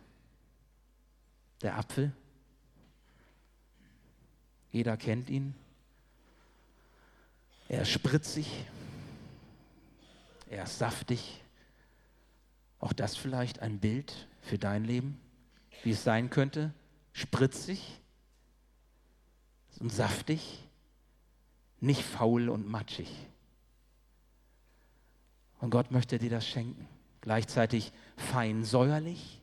Der 1.61 1.77
Apfel, 1.77 2.13
jeder 4.71 4.95
kennt 4.95 5.29
ihn. 5.29 5.53
Er 7.67 7.81
ist 7.81 7.91
spritzig, 7.91 8.47
er 10.49 10.63
ist 10.63 10.77
saftig, 10.77 11.42
auch 12.83 12.93
das 12.93 13.15
vielleicht 13.15 13.59
ein 13.59 13.79
Bild 13.79 14.27
für 14.41 14.57
dein 14.57 14.83
Leben, 14.83 15.17
wie 15.83 15.91
es 15.91 16.03
sein 16.03 16.29
könnte? 16.29 16.73
Spritzig 17.13 18.01
und 19.79 19.91
saftig, 19.91 20.67
nicht 21.79 22.03
faul 22.03 22.49
und 22.49 22.67
matschig. 22.67 23.09
Und 25.59 25.69
Gott 25.69 25.91
möchte 25.91 26.19
dir 26.19 26.29
das 26.29 26.45
schenken. 26.45 26.87
Gleichzeitig 27.21 27.93
fein 28.17 28.65
säuerlich, 28.65 29.39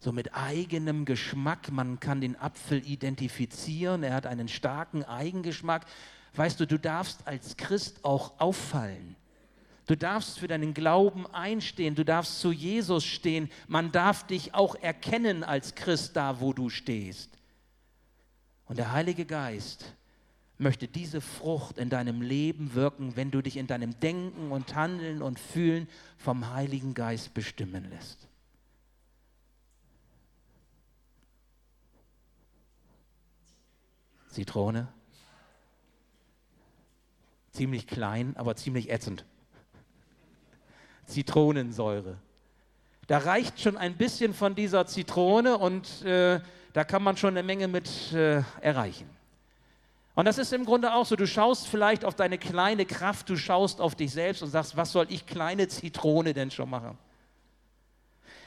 so 0.00 0.10
mit 0.10 0.34
eigenem 0.34 1.04
Geschmack. 1.04 1.70
Man 1.70 2.00
kann 2.00 2.20
den 2.20 2.34
Apfel 2.34 2.84
identifizieren. 2.84 4.02
Er 4.02 4.14
hat 4.14 4.26
einen 4.26 4.48
starken 4.48 5.04
Eigengeschmack. 5.04 5.86
Weißt 6.34 6.58
du, 6.58 6.66
du 6.66 6.78
darfst 6.80 7.28
als 7.28 7.56
Christ 7.56 8.04
auch 8.04 8.40
auffallen. 8.40 9.14
Du 9.90 9.96
darfst 9.96 10.38
für 10.38 10.46
deinen 10.46 10.72
Glauben 10.72 11.26
einstehen, 11.34 11.96
du 11.96 12.04
darfst 12.04 12.38
zu 12.38 12.52
Jesus 12.52 13.04
stehen. 13.04 13.50
Man 13.66 13.90
darf 13.90 14.24
dich 14.24 14.54
auch 14.54 14.76
erkennen 14.76 15.42
als 15.42 15.74
Christ 15.74 16.14
da, 16.14 16.40
wo 16.40 16.52
du 16.52 16.70
stehst. 16.70 17.36
Und 18.66 18.78
der 18.78 18.92
Heilige 18.92 19.26
Geist 19.26 19.96
möchte 20.58 20.86
diese 20.86 21.20
Frucht 21.20 21.76
in 21.76 21.90
deinem 21.90 22.22
Leben 22.22 22.74
wirken, 22.74 23.16
wenn 23.16 23.32
du 23.32 23.42
dich 23.42 23.56
in 23.56 23.66
deinem 23.66 23.98
Denken 23.98 24.52
und 24.52 24.76
Handeln 24.76 25.22
und 25.22 25.40
Fühlen 25.40 25.88
vom 26.18 26.52
Heiligen 26.54 26.94
Geist 26.94 27.34
bestimmen 27.34 27.90
lässt. 27.90 28.28
Zitrone. 34.28 34.86
Ziemlich 37.50 37.88
klein, 37.88 38.36
aber 38.36 38.54
ziemlich 38.54 38.88
ätzend. 38.88 39.24
Zitronensäure. 41.10 42.16
Da 43.06 43.18
reicht 43.18 43.60
schon 43.60 43.76
ein 43.76 43.96
bisschen 43.96 44.32
von 44.32 44.54
dieser 44.54 44.86
Zitrone 44.86 45.58
und 45.58 46.02
äh, 46.02 46.40
da 46.72 46.84
kann 46.84 47.02
man 47.02 47.16
schon 47.16 47.30
eine 47.30 47.42
Menge 47.42 47.68
mit 47.68 48.12
äh, 48.12 48.42
erreichen. 48.60 49.10
Und 50.14 50.24
das 50.26 50.38
ist 50.38 50.52
im 50.52 50.64
Grunde 50.64 50.92
auch 50.94 51.06
so, 51.06 51.16
du 51.16 51.26
schaust 51.26 51.66
vielleicht 51.66 52.04
auf 52.04 52.14
deine 52.14 52.38
kleine 52.38 52.86
Kraft, 52.86 53.28
du 53.28 53.36
schaust 53.36 53.80
auf 53.80 53.94
dich 53.94 54.12
selbst 54.12 54.42
und 54.42 54.50
sagst, 54.50 54.76
was 54.76 54.92
soll 54.92 55.06
ich 55.08 55.26
kleine 55.26 55.68
Zitrone 55.68 56.34
denn 56.34 56.50
schon 56.50 56.70
machen? 56.70 56.96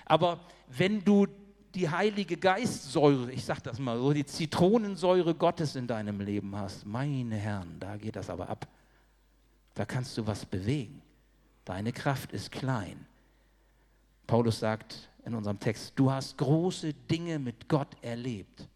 Aber 0.06 0.40
wenn 0.70 1.04
du 1.04 1.28
die 1.76 1.90
Heilige 1.90 2.38
Geistsäure, 2.38 3.32
ich 3.32 3.44
sag 3.44 3.62
das 3.62 3.80
mal 3.80 3.98
so, 3.98 4.14
die 4.14 4.26
Zitronensäure 4.26 5.34
Gottes 5.34 5.76
in 5.76 5.88
deinem 5.88 6.22
Leben 6.22 6.56
hast, 6.56 6.86
meine 6.86 7.36
Herren, 7.36 7.78
da 7.80 7.98
geht 7.98 8.16
das 8.16 8.30
aber 8.30 8.48
ab. 8.50 8.68
Da 9.74 9.86
kannst 9.86 10.18
du 10.18 10.26
was 10.26 10.46
bewegen. 10.46 11.02
Deine 11.66 11.94
Kraft 11.94 12.32
ist 12.34 12.52
klein. 12.52 13.06
Paulus 14.28 14.60
sagt 14.60 15.10
in 15.26 15.36
unserem 15.36 15.60
Text, 15.60 15.94
du 15.96 16.12
hast 16.12 16.38
große 16.38 16.94
Dinge 16.94 17.40
mit 17.40 17.70
Gott 17.70 17.96
erlebt. 18.02 18.68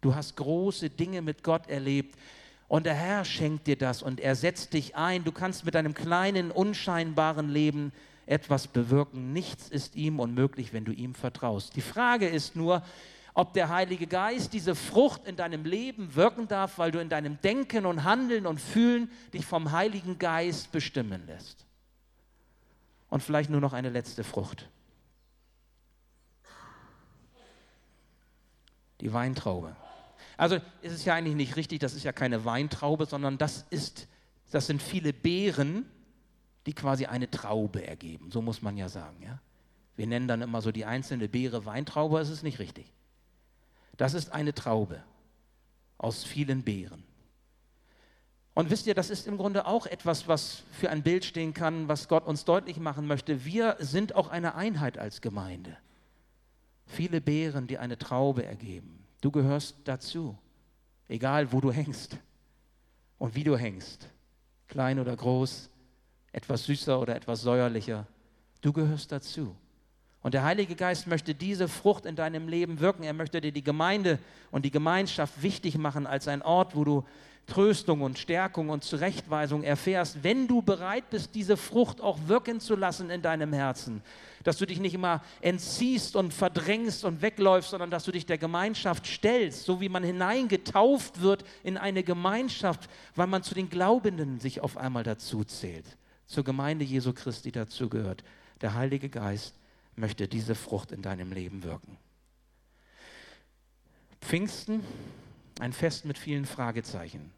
Du 0.00 0.14
hast 0.14 0.36
große 0.36 0.90
Dinge 0.90 1.22
mit 1.22 1.42
Gott 1.42 1.68
erlebt. 1.68 2.18
Und 2.66 2.86
der 2.86 2.94
Herr 2.94 3.24
schenkt 3.24 3.66
dir 3.66 3.76
das 3.76 4.02
und 4.02 4.20
er 4.20 4.34
setzt 4.34 4.72
dich 4.72 4.96
ein. 4.96 5.24
Du 5.24 5.32
kannst 5.32 5.64
mit 5.64 5.74
deinem 5.74 5.94
kleinen, 5.94 6.50
unscheinbaren 6.50 7.48
Leben 7.48 7.92
etwas 8.26 8.66
bewirken. 8.66 9.32
Nichts 9.32 9.68
ist 9.68 9.96
ihm 9.96 10.18
unmöglich, 10.18 10.72
wenn 10.72 10.84
du 10.84 10.92
ihm 10.92 11.14
vertraust. 11.14 11.76
Die 11.76 11.82
Frage 11.82 12.26
ist 12.26 12.56
nur, 12.56 12.82
ob 13.34 13.52
der 13.52 13.68
Heilige 13.68 14.06
Geist 14.06 14.52
diese 14.52 14.74
Frucht 14.74 15.26
in 15.26 15.36
deinem 15.36 15.64
Leben 15.64 16.14
wirken 16.14 16.48
darf, 16.48 16.78
weil 16.78 16.90
du 16.90 17.00
in 17.00 17.08
deinem 17.08 17.40
Denken 17.40 17.84
und 17.84 18.04
Handeln 18.04 18.46
und 18.46 18.60
Fühlen 18.60 19.10
dich 19.32 19.44
vom 19.44 19.72
Heiligen 19.72 20.18
Geist 20.18 20.72
bestimmen 20.72 21.26
lässt. 21.26 21.63
Und 23.08 23.22
vielleicht 23.22 23.50
nur 23.50 23.60
noch 23.60 23.72
eine 23.72 23.90
letzte 23.90 24.24
Frucht. 24.24 24.68
Die 29.00 29.12
Weintraube. 29.12 29.76
Also 30.36 30.56
ist 30.82 30.92
es 30.92 31.04
ja 31.04 31.14
eigentlich 31.14 31.36
nicht 31.36 31.56
richtig, 31.56 31.80
das 31.80 31.94
ist 31.94 32.04
ja 32.04 32.12
keine 32.12 32.44
Weintraube, 32.44 33.06
sondern 33.06 33.38
das, 33.38 33.66
ist, 33.70 34.08
das 34.50 34.66
sind 34.66 34.82
viele 34.82 35.12
Beeren, 35.12 35.86
die 36.66 36.72
quasi 36.72 37.06
eine 37.06 37.30
Traube 37.30 37.86
ergeben. 37.86 38.30
So 38.30 38.42
muss 38.42 38.62
man 38.62 38.76
ja 38.76 38.88
sagen. 38.88 39.22
Ja? 39.22 39.40
Wir 39.96 40.06
nennen 40.06 40.26
dann 40.26 40.42
immer 40.42 40.60
so 40.62 40.72
die 40.72 40.84
einzelne 40.84 41.28
Beere 41.28 41.66
Weintraube, 41.66 42.18
das 42.18 42.30
ist 42.30 42.42
nicht 42.42 42.58
richtig. 42.58 42.92
Das 43.96 44.14
ist 44.14 44.32
eine 44.32 44.54
Traube 44.54 45.02
aus 45.98 46.24
vielen 46.24 46.62
Beeren. 46.62 47.03
Und 48.54 48.70
wisst 48.70 48.86
ihr, 48.86 48.94
das 48.94 49.10
ist 49.10 49.26
im 49.26 49.36
Grunde 49.36 49.66
auch 49.66 49.86
etwas, 49.86 50.28
was 50.28 50.62
für 50.70 50.88
ein 50.88 51.02
Bild 51.02 51.24
stehen 51.24 51.54
kann, 51.54 51.88
was 51.88 52.06
Gott 52.06 52.24
uns 52.24 52.44
deutlich 52.44 52.78
machen 52.78 53.06
möchte. 53.06 53.44
Wir 53.44 53.76
sind 53.80 54.14
auch 54.14 54.28
eine 54.28 54.54
Einheit 54.54 54.96
als 54.96 55.20
Gemeinde. 55.20 55.76
Viele 56.86 57.20
Beeren, 57.20 57.66
die 57.66 57.78
eine 57.78 57.98
Traube 57.98 58.44
ergeben. 58.44 59.04
Du 59.20 59.32
gehörst 59.32 59.76
dazu, 59.84 60.38
egal 61.08 61.50
wo 61.52 61.60
du 61.60 61.72
hängst 61.72 62.16
und 63.18 63.34
wie 63.34 63.42
du 63.42 63.56
hängst, 63.56 64.08
klein 64.68 65.00
oder 65.00 65.16
groß, 65.16 65.68
etwas 66.30 66.64
süßer 66.64 67.00
oder 67.00 67.16
etwas 67.16 67.40
säuerlicher. 67.42 68.06
Du 68.60 68.72
gehörst 68.72 69.10
dazu. 69.10 69.56
Und 70.22 70.32
der 70.32 70.44
Heilige 70.44 70.74
Geist 70.74 71.06
möchte 71.06 71.34
diese 71.34 71.68
Frucht 71.68 72.06
in 72.06 72.16
deinem 72.16 72.48
Leben 72.48 72.80
wirken. 72.80 73.02
Er 73.02 73.12
möchte 73.12 73.40
dir 73.40 73.52
die 73.52 73.62
Gemeinde 73.62 74.18
und 74.50 74.64
die 74.64 74.70
Gemeinschaft 74.70 75.42
wichtig 75.42 75.76
machen 75.76 76.06
als 76.06 76.28
ein 76.28 76.40
Ort, 76.40 76.74
wo 76.74 76.84
du 76.84 77.04
Tröstung 77.46 78.00
und 78.00 78.18
Stärkung 78.18 78.70
und 78.70 78.84
Zurechtweisung 78.84 79.62
erfährst, 79.62 80.22
wenn 80.22 80.48
du 80.48 80.62
bereit 80.62 81.10
bist, 81.10 81.34
diese 81.34 81.56
Frucht 81.56 82.00
auch 82.00 82.18
wirken 82.26 82.58
zu 82.60 82.74
lassen 82.74 83.10
in 83.10 83.20
deinem 83.20 83.52
Herzen. 83.52 84.02
Dass 84.44 84.56
du 84.56 84.66
dich 84.66 84.80
nicht 84.80 84.94
immer 84.94 85.22
entziehst 85.40 86.16
und 86.16 86.32
verdrängst 86.32 87.04
und 87.04 87.22
wegläufst, 87.22 87.70
sondern 87.70 87.90
dass 87.90 88.04
du 88.04 88.12
dich 88.12 88.26
der 88.26 88.38
Gemeinschaft 88.38 89.06
stellst, 89.06 89.64
so 89.64 89.80
wie 89.80 89.88
man 89.88 90.02
hineingetauft 90.02 91.20
wird 91.20 91.44
in 91.62 91.76
eine 91.76 92.02
Gemeinschaft, 92.02 92.88
weil 93.14 93.26
man 93.26 93.42
zu 93.42 93.54
den 93.54 93.68
Glaubenden 93.68 94.40
sich 94.40 94.60
auf 94.60 94.76
einmal 94.76 95.02
dazu 95.02 95.44
zählt, 95.44 95.96
zur 96.26 96.44
Gemeinde 96.44 96.84
Jesu 96.84 97.12
Christi 97.12 97.52
dazugehört. 97.52 98.24
Der 98.60 98.74
Heilige 98.74 99.10
Geist 99.10 99.54
möchte 99.96 100.28
diese 100.28 100.54
Frucht 100.54 100.92
in 100.92 101.02
deinem 101.02 101.32
Leben 101.32 101.62
wirken. 101.62 101.98
Pfingsten 104.20 104.82
ein 105.60 105.72
Fest 105.72 106.04
mit 106.04 106.18
vielen 106.18 106.46
Fragezeichen. 106.46 107.32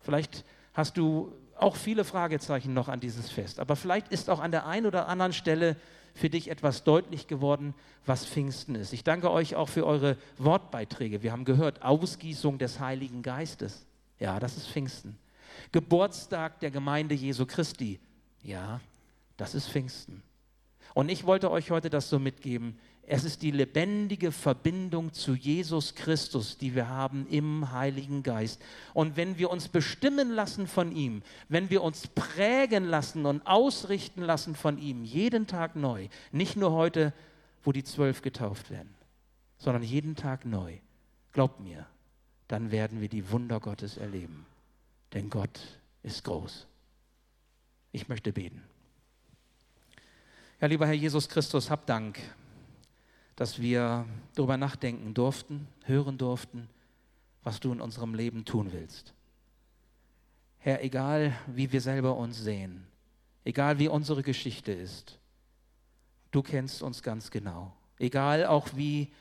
Vielleicht 0.00 0.44
hast 0.72 0.96
du 0.96 1.32
auch 1.56 1.76
viele 1.76 2.04
Fragezeichen 2.04 2.74
noch 2.74 2.88
an 2.88 3.00
dieses 3.00 3.30
Fest, 3.30 3.60
aber 3.60 3.76
vielleicht 3.76 4.08
ist 4.08 4.28
auch 4.28 4.40
an 4.40 4.50
der 4.50 4.66
einen 4.66 4.86
oder 4.86 5.08
anderen 5.08 5.32
Stelle 5.32 5.76
für 6.14 6.30
dich 6.30 6.48
etwas 6.48 6.84
deutlich 6.84 7.26
geworden, 7.26 7.74
was 8.06 8.24
Pfingsten 8.24 8.74
ist. 8.74 8.92
Ich 8.92 9.02
danke 9.02 9.30
euch 9.30 9.56
auch 9.56 9.68
für 9.68 9.86
eure 9.86 10.16
Wortbeiträge. 10.38 11.22
Wir 11.22 11.32
haben 11.32 11.44
gehört, 11.44 11.82
Ausgießung 11.82 12.58
des 12.58 12.80
Heiligen 12.80 13.22
Geistes. 13.22 13.86
Ja, 14.18 14.38
das 14.38 14.56
ist 14.56 14.68
Pfingsten. 14.68 15.18
Geburtstag 15.72 16.60
der 16.60 16.70
Gemeinde 16.70 17.14
Jesu 17.14 17.46
Christi. 17.46 17.98
Ja, 18.42 18.80
das 19.36 19.54
ist 19.54 19.68
Pfingsten. 19.68 20.22
Und 20.92 21.08
ich 21.08 21.24
wollte 21.24 21.50
euch 21.50 21.70
heute 21.70 21.90
das 21.90 22.08
so 22.08 22.18
mitgeben. 22.18 22.78
Es 23.06 23.24
ist 23.24 23.42
die 23.42 23.50
lebendige 23.50 24.32
Verbindung 24.32 25.12
zu 25.12 25.34
Jesus 25.34 25.94
Christus, 25.94 26.56
die 26.56 26.74
wir 26.74 26.88
haben 26.88 27.26
im 27.28 27.72
Heiligen 27.72 28.22
Geist. 28.22 28.62
Und 28.94 29.16
wenn 29.16 29.36
wir 29.36 29.50
uns 29.50 29.68
bestimmen 29.68 30.30
lassen 30.30 30.66
von 30.66 30.94
ihm, 30.94 31.22
wenn 31.48 31.68
wir 31.70 31.82
uns 31.82 32.06
prägen 32.06 32.84
lassen 32.84 33.26
und 33.26 33.46
ausrichten 33.46 34.22
lassen 34.22 34.54
von 34.54 34.78
ihm, 34.78 35.04
jeden 35.04 35.46
Tag 35.46 35.76
neu, 35.76 36.08
nicht 36.32 36.56
nur 36.56 36.72
heute, 36.72 37.12
wo 37.62 37.72
die 37.72 37.84
zwölf 37.84 38.22
getauft 38.22 38.70
werden, 38.70 38.94
sondern 39.58 39.82
jeden 39.82 40.16
Tag 40.16 40.46
neu, 40.46 40.78
glaubt 41.32 41.60
mir, 41.60 41.86
dann 42.48 42.70
werden 42.70 43.00
wir 43.00 43.08
die 43.08 43.30
Wunder 43.30 43.60
Gottes 43.60 43.96
erleben. 43.96 44.46
Denn 45.12 45.28
Gott 45.28 45.60
ist 46.02 46.24
groß. 46.24 46.66
Ich 47.92 48.08
möchte 48.08 48.32
beten. 48.32 48.62
Ja, 50.60 50.68
lieber 50.68 50.86
Herr 50.86 50.94
Jesus 50.94 51.28
Christus, 51.28 51.70
hab 51.70 51.86
Dank 51.86 52.18
dass 53.36 53.60
wir 53.60 54.06
darüber 54.34 54.56
nachdenken 54.56 55.14
durften, 55.14 55.66
hören 55.84 56.18
durften, 56.18 56.68
was 57.42 57.60
du 57.60 57.72
in 57.72 57.80
unserem 57.80 58.14
Leben 58.14 58.44
tun 58.44 58.72
willst. 58.72 59.12
Herr, 60.58 60.82
egal 60.82 61.36
wie 61.46 61.72
wir 61.72 61.80
selber 61.80 62.16
uns 62.16 62.38
sehen, 62.38 62.86
egal 63.44 63.78
wie 63.78 63.88
unsere 63.88 64.22
Geschichte 64.22 64.72
ist, 64.72 65.18
du 66.30 66.42
kennst 66.42 66.82
uns 66.82 67.02
ganz 67.02 67.30
genau. 67.30 67.72
Egal 67.98 68.46
auch 68.46 68.68
wie 68.74 69.12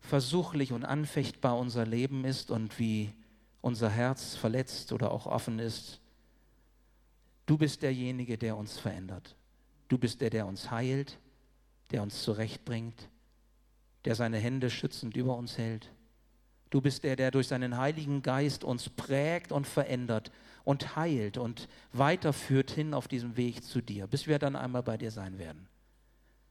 versuchlich 0.00 0.72
und 0.72 0.84
anfechtbar 0.84 1.58
unser 1.58 1.86
Leben 1.86 2.24
ist 2.24 2.50
und 2.50 2.78
wie 2.78 3.12
unser 3.60 3.90
Herz 3.90 4.34
verletzt 4.34 4.92
oder 4.92 5.10
auch 5.10 5.26
offen 5.26 5.58
ist, 5.58 6.00
du 7.46 7.56
bist 7.56 7.82
derjenige, 7.82 8.36
der 8.36 8.56
uns 8.56 8.78
verändert. 8.78 9.36
Du 9.90 9.98
bist 9.98 10.22
der, 10.22 10.30
der 10.30 10.46
uns 10.46 10.70
heilt, 10.70 11.18
der 11.90 12.02
uns 12.02 12.22
zurechtbringt 12.22 13.10
der 14.04 14.14
seine 14.14 14.38
Hände 14.38 14.70
schützend 14.70 15.16
über 15.16 15.36
uns 15.36 15.58
hält. 15.58 15.90
Du 16.70 16.80
bist 16.80 17.02
der, 17.04 17.16
der 17.16 17.30
durch 17.30 17.48
seinen 17.48 17.76
Heiligen 17.76 18.22
Geist 18.22 18.64
uns 18.64 18.88
prägt 18.88 19.52
und 19.52 19.66
verändert 19.66 20.30
und 20.64 20.96
heilt 20.96 21.36
und 21.36 21.68
weiterführt 21.92 22.70
hin 22.70 22.94
auf 22.94 23.08
diesem 23.08 23.36
Weg 23.36 23.64
zu 23.64 23.80
dir, 23.80 24.06
bis 24.06 24.26
wir 24.26 24.38
dann 24.38 24.56
einmal 24.56 24.82
bei 24.82 24.96
dir 24.96 25.10
sein 25.10 25.38
werden. 25.38 25.66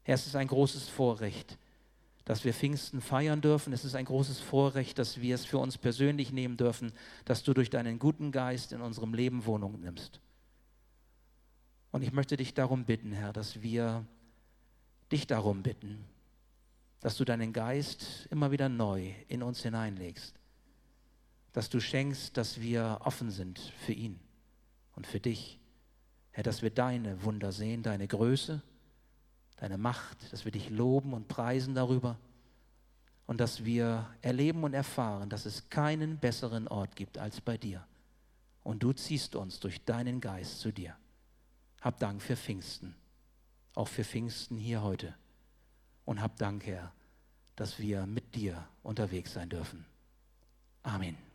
Herr, 0.04 0.16
es 0.16 0.28
ist 0.28 0.36
ein 0.36 0.48
großes 0.48 0.90
Vorrecht, 0.90 1.58
dass 2.26 2.44
wir 2.44 2.54
Pfingsten 2.54 3.02
feiern 3.02 3.42
dürfen. 3.42 3.72
Es 3.72 3.86
ist 3.86 3.96
ein 3.96 4.06
großes 4.06 4.40
Vorrecht, 4.40 5.00
dass 5.00 5.22
wir 5.22 5.36
es 5.36 5.46
für 5.46 5.58
uns 5.58 5.78
persönlich 5.78 6.32
nehmen 6.32 6.58
dürfen, 6.58 6.92
dass 7.26 7.44
du 7.44 7.54
durch 7.54 7.70
deinen 7.70 7.98
guten 7.98 8.32
Geist 8.32 8.74
in 8.74 8.82
unserem 8.82 9.14
Leben 9.14 9.46
Wohnung 9.46 9.80
nimmst. 9.80 10.20
Und 11.92 12.04
ich 12.04 12.12
möchte 12.12 12.38
dich 12.38 12.54
darum 12.54 12.86
bitten, 12.86 13.12
Herr, 13.12 13.34
dass 13.34 13.62
wir 13.62 14.06
dich 15.12 15.26
darum 15.28 15.64
bitten, 15.64 16.06
dass 17.00 17.18
du 17.18 17.26
deinen 17.26 17.54
Geist 17.54 18.28
immer 18.30 18.52
wieder 18.52 18.70
neu 18.70 19.14
in 19.28 19.42
uns 19.42 19.64
hineinlegst, 19.64 20.36
dass 21.54 21.70
du 21.70 21.80
schenkst, 21.80 22.38
dass 22.38 22.62
wir 22.62 23.00
offen 23.04 23.32
sind 23.32 23.60
für 23.86 23.94
ihn 23.94 24.20
und 24.96 25.08
für 25.08 25.20
dich. 25.20 25.60
Herr, 26.32 26.44
dass 26.44 26.62
wir 26.62 26.70
deine 26.70 27.24
Wunder 27.24 27.52
sehen, 27.52 27.82
deine 27.82 28.08
Größe, 28.08 28.62
deine 29.58 29.78
Macht, 29.78 30.32
dass 30.32 30.46
wir 30.46 30.52
dich 30.52 30.70
loben 30.70 31.14
und 31.14 31.28
preisen 31.28 31.74
darüber 31.74 32.20
und 33.26 33.40
dass 33.40 33.66
wir 33.66 34.08
erleben 34.22 34.64
und 34.64 34.74
erfahren, 34.74 35.30
dass 35.30 35.46
es 35.46 35.70
keinen 35.70 36.18
besseren 36.18 36.68
Ort 36.68 36.96
gibt 36.96 37.18
als 37.18 37.42
bei 37.42 37.58
dir. 37.58 37.86
Und 38.64 38.84
du 38.84 38.94
ziehst 38.94 39.36
uns 39.36 39.60
durch 39.60 39.84
deinen 39.86 40.22
Geist 40.22 40.60
zu 40.60 40.72
dir. 40.72 40.96
Hab 41.82 42.00
Dank 42.00 42.22
für 42.22 42.36
Pfingsten, 42.36 42.96
auch 43.74 43.88
für 43.88 44.04
Pfingsten 44.04 44.58
hier 44.58 44.82
heute 44.82 45.16
und 46.06 46.22
hab 46.22 46.38
Dank, 46.38 46.66
Herr, 46.66 46.92
dass 47.56 47.80
wir 47.80 48.06
mit 48.06 48.36
dir 48.36 48.68
unterwegs 48.84 49.34
sein 49.34 49.50
dürfen. 49.50 49.86
Amen. 50.84 51.29